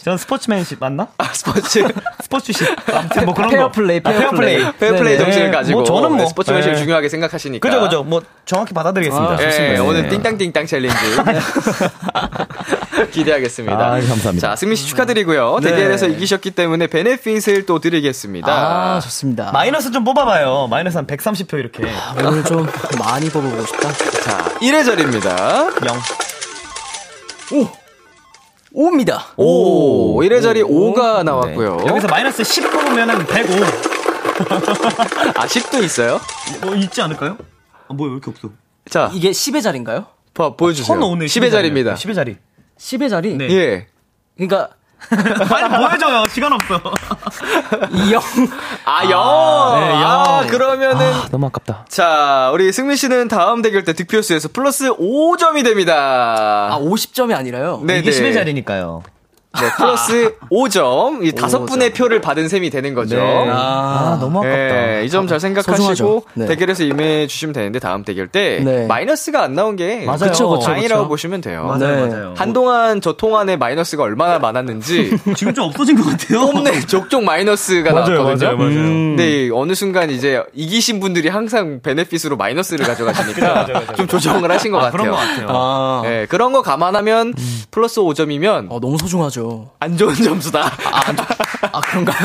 [0.03, 1.07] 전 스포츠맨십 맞나?
[1.17, 1.83] 아, 스포츠.
[2.23, 2.67] 스포츠십.
[2.93, 3.55] 아무튼 뭐 그런 거.
[3.55, 4.57] 페어플레이, 아, 페어플레이.
[4.57, 4.73] 페어플레이.
[4.79, 5.17] 페어플레이.
[5.17, 6.81] 정신을 네, 가지고 뭐 저는 뭐, 스포츠맨십을 네.
[6.81, 7.67] 중요하게 생각하시니까.
[7.67, 8.03] 그죠, 그죠.
[8.03, 9.33] 뭐, 정확히 받아들이겠습니다.
[9.33, 9.83] 아, 예, 좋습니다.
[9.83, 10.09] 오늘 네.
[10.09, 10.95] 띵땅띵땅 challenge
[13.11, 13.75] 기대하겠습니다.
[13.77, 14.49] 아, 감사합니다.
[14.49, 15.59] 자, 승민 씨 축하드리고요.
[15.61, 15.71] 네.
[15.71, 18.51] 대결에서 이기셨기 때문에 benefit을 또 드리겠습니다.
[18.51, 19.51] 아, 좋습니다.
[19.51, 20.67] 마이너스 좀 뽑아봐요.
[20.69, 21.83] 마이너스 한 130표 이렇게.
[22.25, 23.91] 오늘 좀 많이 뽑아보고 싶다.
[24.23, 25.87] 자, 1회절입니다.
[27.51, 27.78] 0.
[28.75, 29.19] 5입니다.
[29.37, 31.77] 오, 1회절이 5가 나왔고요.
[31.77, 31.87] 네.
[31.87, 33.55] 여기서 마이너스 10 뽑으면은 105.
[35.35, 36.19] 아, 10도 있어요?
[36.61, 37.37] 뭐 있지 않을까요?
[37.87, 38.49] 아, 뭐야, 왜 이렇게 없어?
[38.89, 40.05] 자, 이게 10의 자리인가요?
[40.33, 40.97] 봐, 보여주세요.
[40.97, 41.95] 10의 10의 자리입니다.
[41.95, 42.37] 10의 자리.
[42.77, 43.35] 10의 자리?
[43.35, 43.49] 네.
[43.49, 43.87] 예.
[44.37, 44.69] 그러니까
[45.49, 46.25] 빨리 보여줘요.
[46.29, 46.79] 시간 없어.
[46.79, 48.21] 2영.
[48.85, 49.79] 아, 영!
[49.79, 50.47] 네, 아, 영.
[50.47, 51.11] 그러면은.
[51.31, 51.85] 너무 아깝다.
[51.87, 56.69] 자, 우리 승민 씨는 다음 대결 때 득표수에서 플러스 5점이 됩니다.
[56.71, 57.81] 아, 50점이 아니라요?
[57.83, 58.21] 네, 이게 네.
[58.21, 59.03] 10의 자리니까요.
[59.51, 61.25] 네, 플러스 5점.
[61.25, 63.15] 이 다섯 분의 표를 받은 셈이 되는 거죠.
[63.17, 63.47] 네.
[63.49, 64.99] 아, 너무 아깝다.
[64.99, 66.21] 이점 잘 생각하시고 소중하죠.
[66.35, 66.45] 네.
[66.45, 68.85] 대결에서 임해 주시면 되는데 다음 대결 때 네.
[68.85, 70.19] 마이너스가 안 나온 게 맞아요.
[70.19, 71.09] 그쵸, 그쵸, 다행이라고 그쵸.
[71.09, 71.63] 보시면 돼요.
[71.65, 72.09] 맞아요, 네.
[72.11, 72.33] 맞아요.
[72.37, 76.51] 한동안 저 통 안에 마이너스가 얼마나 많았는지 지금 좀 없어진 것 같아요.
[76.51, 78.45] 뽐내 족족 마이너스가 맞아요, 나왔거든요.
[78.47, 78.69] 맞아요, 맞아요.
[78.71, 79.15] 음.
[79.17, 84.81] 근데 어느 순간 이제 이기신 분들이 항상 베네핏으로 마이너스를 가져가시니까 좀 조정을 하신 것 아,
[84.83, 84.91] 같아요.
[84.91, 85.47] 그런 것 같아요.
[85.49, 87.33] 아, 네, 그런 거 감안하면
[87.71, 89.38] 플러스 5점이면 어, 너무 소중하죠.
[89.79, 90.71] 안 좋은 점수다.
[91.71, 92.17] 아, 그런가요?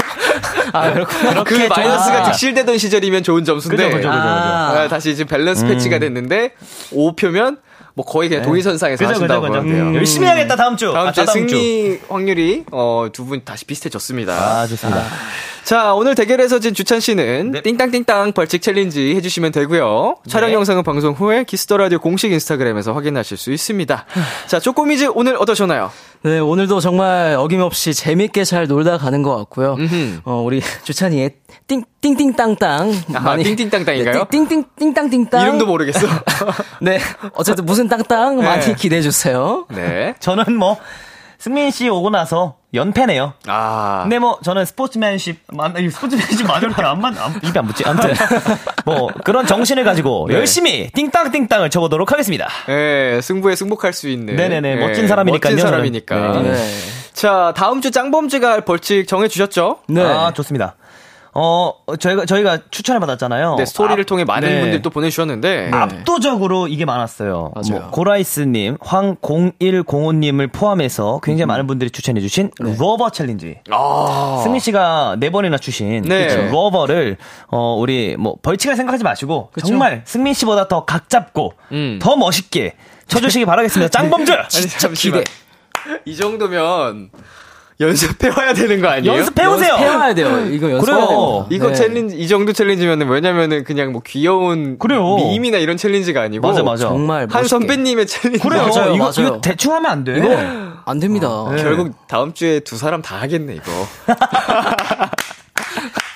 [0.73, 1.45] 아, 그렇구나.
[1.45, 4.29] 그 마이너스가 득실되던 시절이면 좋은 점수인데 그죠, 그죠, 그죠, 그죠.
[4.29, 4.75] 아.
[4.83, 6.53] 네, 다시 지금 밸런스 패치가 됐는데
[6.93, 7.59] 5표면
[7.97, 9.73] 뭐 거의 그냥 동일선상에서 그죠, 하신다고 그죠, 그죠.
[9.73, 9.85] 돼요.
[9.85, 9.95] 음.
[9.95, 10.93] 열심히 해야겠다, 다음 주.
[10.93, 11.27] 다음 아, 주에.
[11.27, 14.33] 승리 확률이 어, 두 분 다시 비슷해졌습니다.
[14.35, 15.03] 아, 좋습니다.
[15.63, 17.63] 자, 오늘 대결에서 진 주찬 씨는 네.
[17.63, 20.17] 띵땅띵땅 벌칙 challenge 해주시면 되고요.
[20.29, 24.05] 촬영 영상은 방송 후에 키스 더 라디오 공식 인스타그램에서 확인하실 수 있습니다.
[24.49, 25.91] 자, 쪼꼬미즈 오늘 어떠셨나요?
[26.25, 29.75] 네, 오늘도 정말 어김없이 재밌게 잘 놀다 가는 것 같고요.
[29.79, 30.21] 음흠.
[30.25, 31.31] 어, 우리 주찬이의
[31.67, 32.93] 띵, 띵띵땅땅.
[33.15, 34.19] 아, 띵띵땅땅인가요?
[34.19, 35.43] 네, 띵띵, 띵땅띵땅.
[35.43, 36.07] 이름도 모르겠어.
[36.81, 36.99] 네,
[37.33, 38.75] 어쨌든 무슨 땅땅 많이 네.
[38.75, 39.67] 기대해주세요.
[39.71, 40.15] 네.
[40.21, 40.77] 저는 뭐,
[41.39, 43.35] 승민 씨 오고 나서 연패네요.
[43.47, 44.01] 아.
[44.03, 47.85] 근데 뭐 저는 스포츠맨십 만이 스포츠맨십 맞을 때안만 입에 안 붙지.
[47.87, 48.15] 아무튼
[48.87, 50.37] 뭐 그런 정신을 가지고 네.
[50.37, 52.49] 열심히 띵땅 띵땅을 춰보도록 하겠습니다.
[52.69, 54.37] 예, 승부에 승복할 수 있는.
[54.37, 55.67] 네네네, 예, 멋진 사람이니까요, 멋진.
[55.67, 56.43] 사람이니까.
[56.43, 56.53] 네.
[56.53, 56.69] 네.
[57.13, 59.81] 자, 다음 주 짱범즈가 할 벌칙 정해주셨죠?
[59.89, 60.03] 네.
[60.03, 60.77] 아 좋습니다.
[61.37, 63.57] 어 저희가 저희가 추천을 받았잖아요.
[63.57, 64.61] 네, 스토리를 압- 통해 많은 네.
[64.61, 65.71] 분들이 또 보내주셨는데.
[65.73, 67.53] 압도적으로 이게 많았어요.
[67.55, 67.81] 맞아요.
[67.83, 73.59] 뭐 고라이스님, 황0105님을 포함해서 굉장히 많은 분들이 추천해주신 Rover challenge.
[73.71, 74.41] 아.
[74.45, 76.29] 승민 씨가 네 번이나 추신 네.
[76.29, 77.17] 그 Rover를
[77.49, 81.99] 어 우리 뭐 벌칙을 생각하지 마시고 정말 승민 씨보다 더 각 잡고 음.
[82.01, 82.75] 더 멋있게
[83.09, 83.89] 춰주시기 바라겠습니다.
[83.99, 84.33] 짱범즈.
[84.33, 85.25] 아니, 잠시만.
[86.05, 87.11] 이 정도면
[87.81, 89.19] 연습해 와야 되는 거 아니에요?
[89.19, 89.75] 연습해 오세요.
[89.75, 90.47] 해와야 돼요.
[90.51, 90.87] 이거 연습.
[90.87, 91.47] 그래요.
[91.51, 91.75] 이거 네.
[91.75, 94.79] challenge, 이 정도 challenge면은 왜냐면은 그냥 뭐 귀여운.
[94.79, 95.17] 그래요.
[95.17, 96.47] meme이나 이런 challenge가 아니고.
[96.47, 96.89] 맞아 맞아.
[96.89, 97.49] 정말 한 멋있게.
[97.49, 98.43] 선배님의 challenge.
[98.47, 98.69] 그래요.
[98.73, 99.13] 맞아요, 이거 맞아요.
[99.19, 100.19] 이거 대충 하면 안 돼.
[100.19, 100.37] 이거
[100.87, 101.29] 안 됩니다.
[101.51, 101.63] 네.
[101.63, 103.65] 결국 다음 주에 두 사람 다 하겠네, 이거.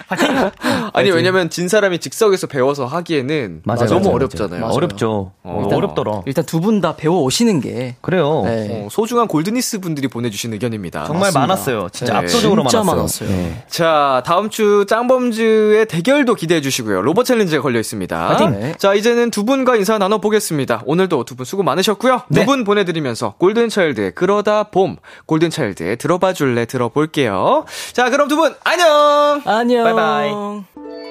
[0.95, 4.61] 아니, 왜냐면 진 사람이 즉석에서 배워서 하기에는 맞아요, 너무 맞아요, 어렵잖아요.
[4.61, 4.73] 맞아요.
[4.75, 5.33] 어렵죠.
[5.43, 5.61] 어.
[5.63, 6.23] 일단 어렵더라.
[6.27, 8.43] 일단 두 분 다 배워 오시는 게 그래요.
[8.45, 8.85] 네.
[8.85, 11.05] 어, 소중한 골드니스 분들이 보내주신 의견입니다.
[11.07, 11.89] 정말 많았어요.
[11.93, 12.19] 진짜 네.
[12.21, 12.97] 압도적으로 진짜 많았어요.
[12.97, 13.29] 많았어요.
[13.29, 13.65] 네.
[13.69, 17.03] 자, 다음 주 짱범즈의 대결도 기대해 주시고요.
[17.03, 18.27] 로봇 챌린지가 걸려 있습니다.
[18.29, 18.75] 파이팅!
[18.79, 20.83] 자, 이제는 두 분과 인사 나눠 보겠습니다.
[20.87, 22.23] 오늘도 두 분 수고 많으셨고요.
[22.29, 22.41] 네.
[22.41, 24.97] 두분 보내드리면서 골든 차일드의 그러다 봄,
[25.27, 27.65] 골든 차일드의 들어봐 줄래 들어볼게요.
[27.93, 29.41] 자, 그럼 두 분 안녕!
[29.45, 29.85] 안녕.
[29.85, 29.98] 바이바이.
[29.99, 31.08] 拜。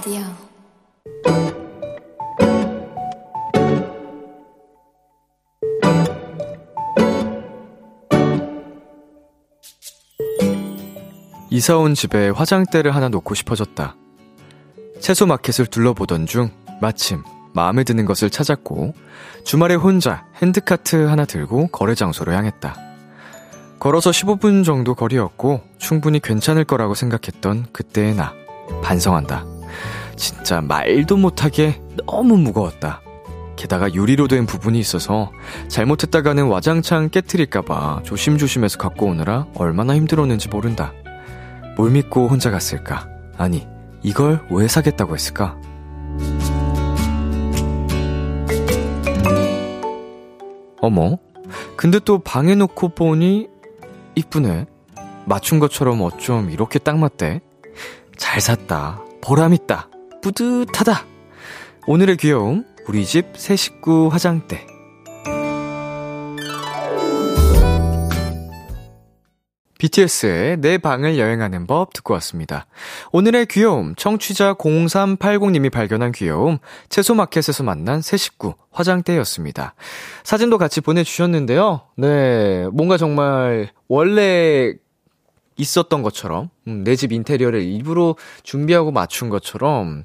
[0.00, 0.22] 라디오
[11.50, 13.94] 이사 온 집에 화장대를 하나 놓고 싶어졌다.
[15.00, 17.22] 채소 마켓을 둘러보던 중 마침
[17.52, 18.94] 마음에 드는 것을 찾았고
[19.44, 22.74] 주말에 혼자 핸드카트 하나 들고 거래 장소로 향했다.
[23.78, 28.32] 걸어서 15분 정도 거리였고 충분히 괜찮을 거라고 생각했던 그때의 나
[28.82, 29.59] 반성한다.
[30.20, 33.00] 진짜 말도 못하게 너무 무거웠다.
[33.56, 35.32] 게다가 유리로 된 부분이 있어서
[35.68, 40.92] 잘못했다가는 와장창 깨트릴까봐 조심조심해서 갖고 오느라 얼마나 힘들었는지 모른다.
[41.74, 43.08] 뭘 믿고 혼자 갔을까?
[43.38, 43.66] 아니,
[44.02, 45.58] 이걸 왜 사겠다고 했을까?
[50.82, 51.16] 어머,
[51.76, 53.48] 근데 또 방에 놓고 보니
[54.16, 54.66] 이쁘네.
[55.24, 57.40] 맞춘 것처럼 어쩜 이렇게 딱 맞대?
[58.18, 59.00] 잘 샀다.
[59.22, 59.89] 보람 있다.
[60.22, 61.06] 뿌듯하다.
[61.86, 64.66] 오늘의 귀여움, 우리 집 새 식구 화장대.
[69.78, 72.66] BTS의 내 방을 여행하는 법 듣고 왔습니다.
[73.12, 76.58] 오늘의 귀여움, 청취자 0380님이 발견한 귀여움,
[76.90, 79.74] 채소마켓에서 만난 새 식구, 화장대였습니다.
[80.22, 81.80] 사진도 같이 보내주셨는데요.
[81.96, 84.74] 네, 뭔가 정말 원래
[85.60, 90.04] 있었던 것처럼, 음, 내 집 인테리어를 일부러 준비하고 맞춘 것처럼,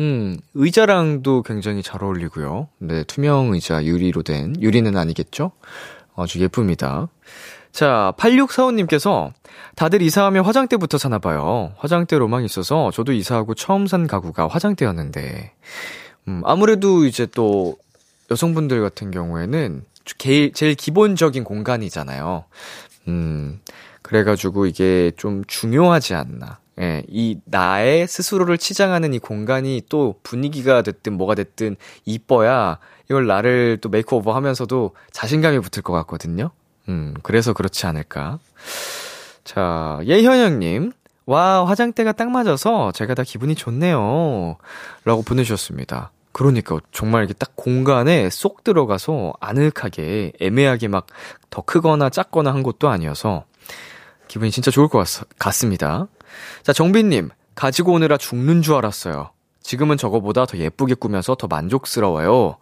[0.00, 2.68] 음, 의자랑도 굉장히 잘 어울리고요.
[2.78, 5.52] 네, 투명 의자, 유리로 된, 유리는 아니겠죠?
[6.16, 7.08] 아주 예쁩니다.
[7.72, 9.32] 자, 8645님께서
[9.74, 11.74] 다들 이사하면 화장대부터 사나봐요.
[11.76, 15.52] 화장대 로망 있어서 저도 이사하고 처음 산 가구가 화장대였는데,
[16.28, 17.76] 음, 아무래도 이제 또
[18.30, 19.84] 여성분들 같은 경우에는
[20.18, 22.44] 제일, 제일 기본적인 공간이잖아요.
[23.08, 23.60] 음,
[24.06, 26.60] 그래가지고 이게 좀 중요하지 않나.
[26.80, 33.78] 예, 이 나의 스스로를 치장하는 이 공간이 또 분위기가 됐든 뭐가 됐든 이뻐야 이걸 나를
[33.80, 36.50] 또 makeover 하면서도 자신감이 붙을 것 같거든요.
[36.88, 38.38] 음, 그래서 그렇지 않을까.
[39.42, 40.92] 자, 예현영님.
[41.24, 44.56] 와, 화장대가 딱 맞아서 제가 다 기분이 좋네요.
[45.04, 46.12] 라고 보내주셨습니다.
[46.30, 51.06] 그러니까 정말 이렇게 딱 공간에 쏙 들어가서 아늑하게 애매하게 막
[51.56, 53.46] 더 크거나 작거나 한 것도 아니어서
[54.28, 56.08] 기분이 진짜 좋을 것 같, 같습니다.
[56.62, 57.30] 자, 정빈님.
[57.54, 59.30] 가지고 오느라 죽는 줄 알았어요.
[59.62, 62.58] 지금은 저거보다 더 예쁘게 꾸며서 더 만족스러워요.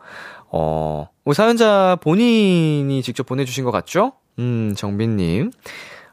[0.50, 4.12] 어, 우리 사연자 본인이 직접 보내주신 것 같죠?
[4.38, 5.50] 음, 정빈님.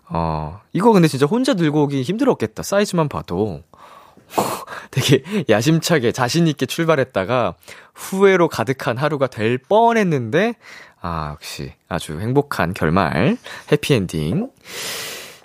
[0.09, 2.63] 어, 이거 근데 진짜 혼자 들고 오기 힘들었겠다.
[2.63, 3.61] 사이즈만 봐도.
[4.91, 7.55] 되게 야심차게 자신있게 출발했다가
[7.93, 10.55] 후회로 가득한 하루가 될 뻔했는데,
[11.01, 13.37] 아, 역시 아주 행복한 결말,
[13.71, 14.49] 해피엔딩.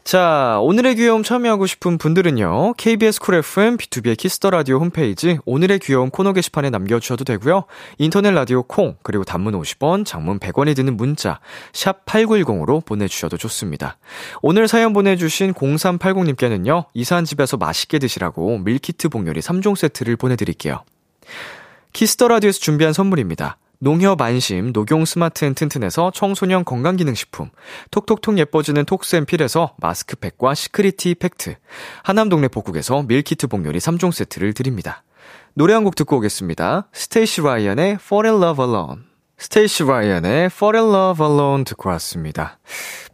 [0.07, 6.11] 자, 오늘의 귀여움 참여하고 싶은 분들은요, KBS 쿨 FM, B2B의 키스터 라디오 홈페이지, 오늘의 귀여움
[6.11, 7.65] 코너 게시판에 남겨 주셔도 되고요
[7.99, 11.41] 인터넷 라디오 콩, 그리고 단문 50원, 장문 100원이 드는 문자,
[11.73, 13.99] 샵 8910으로 보내 주셔도 좋습니다.
[14.43, 20.85] 오늘 사연 보내 주신 0380님께는요, 이사한 집에서 맛있게 드시라고 밀키트 복요리 3종 세트를 보내 드릴게요.
[21.93, 23.59] Kiss the Radio에서 준비한 선물입니다.
[23.79, 27.51] 농협 안심 녹용 스마트 앤 튼튼에서 청소년 건강기능식품,
[27.91, 31.57] 톡톡톡 예뻐지는 톡스앤필에서 마스크팩과 시크리티 팩트,
[32.03, 35.03] 하남동네 복국에서 밀키트 복요리 3종 세트를 드립니다.
[35.55, 36.89] 노래 한 곡 듣고 오겠습니다.
[36.93, 39.03] 스테이시 라이언의 Fall in Love Alone.
[39.39, 42.59] 스테이시 라이언의 Fall in Love Alone 듣고 왔습니다.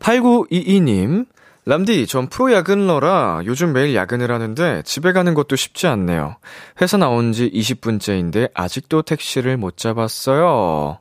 [0.00, 1.26] 8922님,
[1.64, 6.36] 람디, 전 프로 야근러라 요즘 매일 야근을 하는데 집에 가는 것도 쉽지 않네요.
[6.80, 10.98] 회사 나온 지 20분째인데 아직도 택시를 못 잡았어요.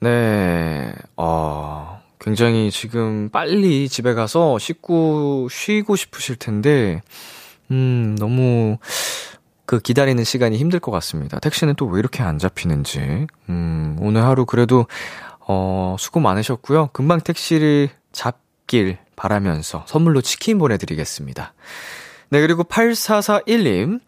[0.00, 7.02] 네, 어, 굉장히 지금 빨리 집에 가서 씻고 쉬고 싶으실 텐데,
[7.70, 8.78] 음, 너무
[9.66, 11.38] 그 기다리는 시간이 힘들 것 같습니다.
[11.38, 13.26] 택시는 또 왜 이렇게 안 잡히는지.
[13.50, 14.86] 음, 오늘 하루 그래도,
[15.40, 16.88] 어, 수고 많으셨고요.
[16.92, 18.38] 금방 택시를 잡
[18.72, 21.52] 길 바라면서 선물로 치킨 보내드리겠습니다.
[22.30, 24.00] 네, 그리고 8441님.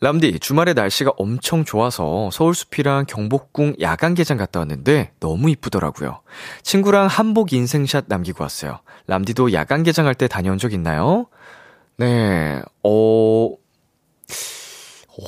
[0.00, 6.20] 람디, 주말에 날씨가 엄청 좋아서 서울숲이랑 경복궁 야간개장 갔다 왔는데 너무 이쁘더라고요.
[6.62, 8.80] 친구랑 한복 인생샷 남기고 왔어요.
[9.06, 11.24] 람디도 야간개장 할 때 다녀온 적 있나요?
[11.96, 13.48] 네, 어,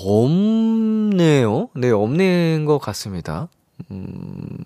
[0.05, 1.71] 없네요.
[1.75, 3.49] 네, 없는 것 같습니다.
[3.91, 4.59] 음,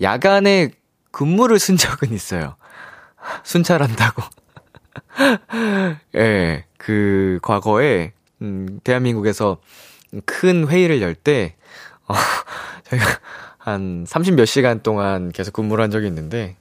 [0.00, 0.70] 야간에
[1.10, 2.56] 근무를 쓴 적은 있어요.
[3.44, 4.22] 순찰한다고.
[6.14, 9.58] 예, 네, 그, 과거에, 음, 대한민국에서
[10.26, 11.54] 큰 회의를 열 때,
[12.08, 12.14] 어,
[12.84, 13.06] 저희가
[13.58, 16.56] 한 30몇 시간 동안 계속 근무를 한 적이 있는데,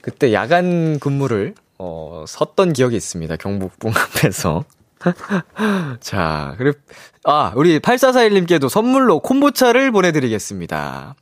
[0.00, 3.36] 그때 야간 근무를, 어, 섰던 기억이 있습니다.
[3.36, 4.64] 경복궁 앞에서.
[6.00, 6.78] 자, 그리고,
[7.24, 11.14] 아, 우리 8441님께도 선물로 콤보차를 보내드리겠습니다.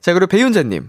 [0.00, 0.88] 자, 그리고 배윤자님.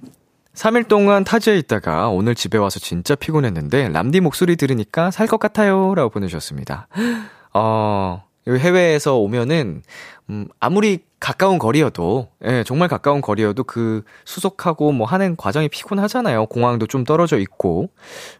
[0.54, 5.95] 3일 동안 타지에 있다가 오늘 집에 와서 진짜 피곤했는데 람디 목소리 들으니까 살 것 같아요.
[5.95, 6.88] 라고 보내주셨습니다.
[7.54, 9.82] 어, 해외에서 오면은,
[10.30, 16.47] 음, 아무리 가까운 거리여도, 예, 정말 가까운 거리여도 그 수속하고 뭐 하는 과정이 피곤하잖아요.
[16.47, 17.89] 공항도 좀 떨어져 있고.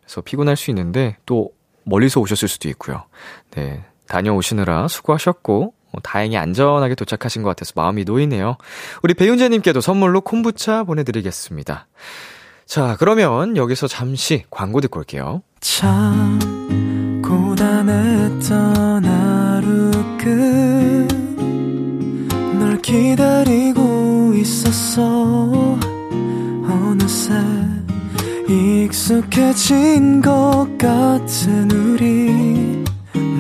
[0.02, 1.52] 그래서 피곤할 수 있는데 또
[1.84, 3.04] 멀리서 오셨을 수도 있고요.
[3.52, 3.84] 네.
[4.08, 5.74] 다녀오시느라 수고하셨고, 어,
[6.04, 8.58] 다행히 안전하게 도착하신 것 같아서 마음이 놓이네요.
[9.04, 11.88] 우리 배윤재님께도 선물로 콤부차 보내드리겠습니다.
[12.66, 15.42] 자, 그러면 여기서 잠시 광고 듣고 올게요.
[15.60, 16.40] 참
[17.22, 19.92] 고단했던 하루
[22.48, 25.78] 끝널 기다리고 있었어
[26.68, 27.34] 어느새
[28.48, 32.81] 익숙해진 것 같은 우리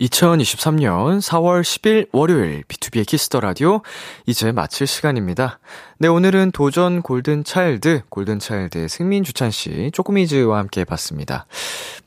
[0.00, 3.82] 2023년 4월 10일 월요일 B2B의 키스터 라디오
[4.24, 5.58] 이제 마칠 시간입니다.
[5.98, 11.46] 네, 오늘은 도전 골든 차일드, 골든 차일드의 승민 주찬 씨, 쪼꼬미즈와 함께 봤습니다.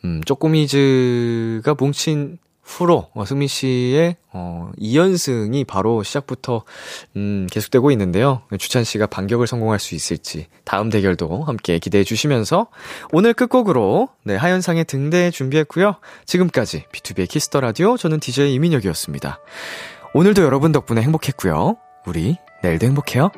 [0.06, 6.64] 음, 쪼꼬미즈가 뭉친 후로 어, 승민 씨의 어 2연승이 바로 시작부터
[7.16, 8.42] 음 계속되고 있는데요.
[8.58, 12.68] 주찬 씨가 반격을 성공할 수 있을지 다음 대결도 함께 기대해 주시면서
[13.12, 15.98] 오늘 끝곡으로 네 하현상의 등대 준비했고요.
[16.26, 19.40] 지금까지 B2B의 키스터 라디오 저는 DJ 이민혁이었습니다.
[20.14, 21.76] 오늘도 여러분 덕분에 행복했고요.
[22.06, 23.30] 우리 내일도 행복해요.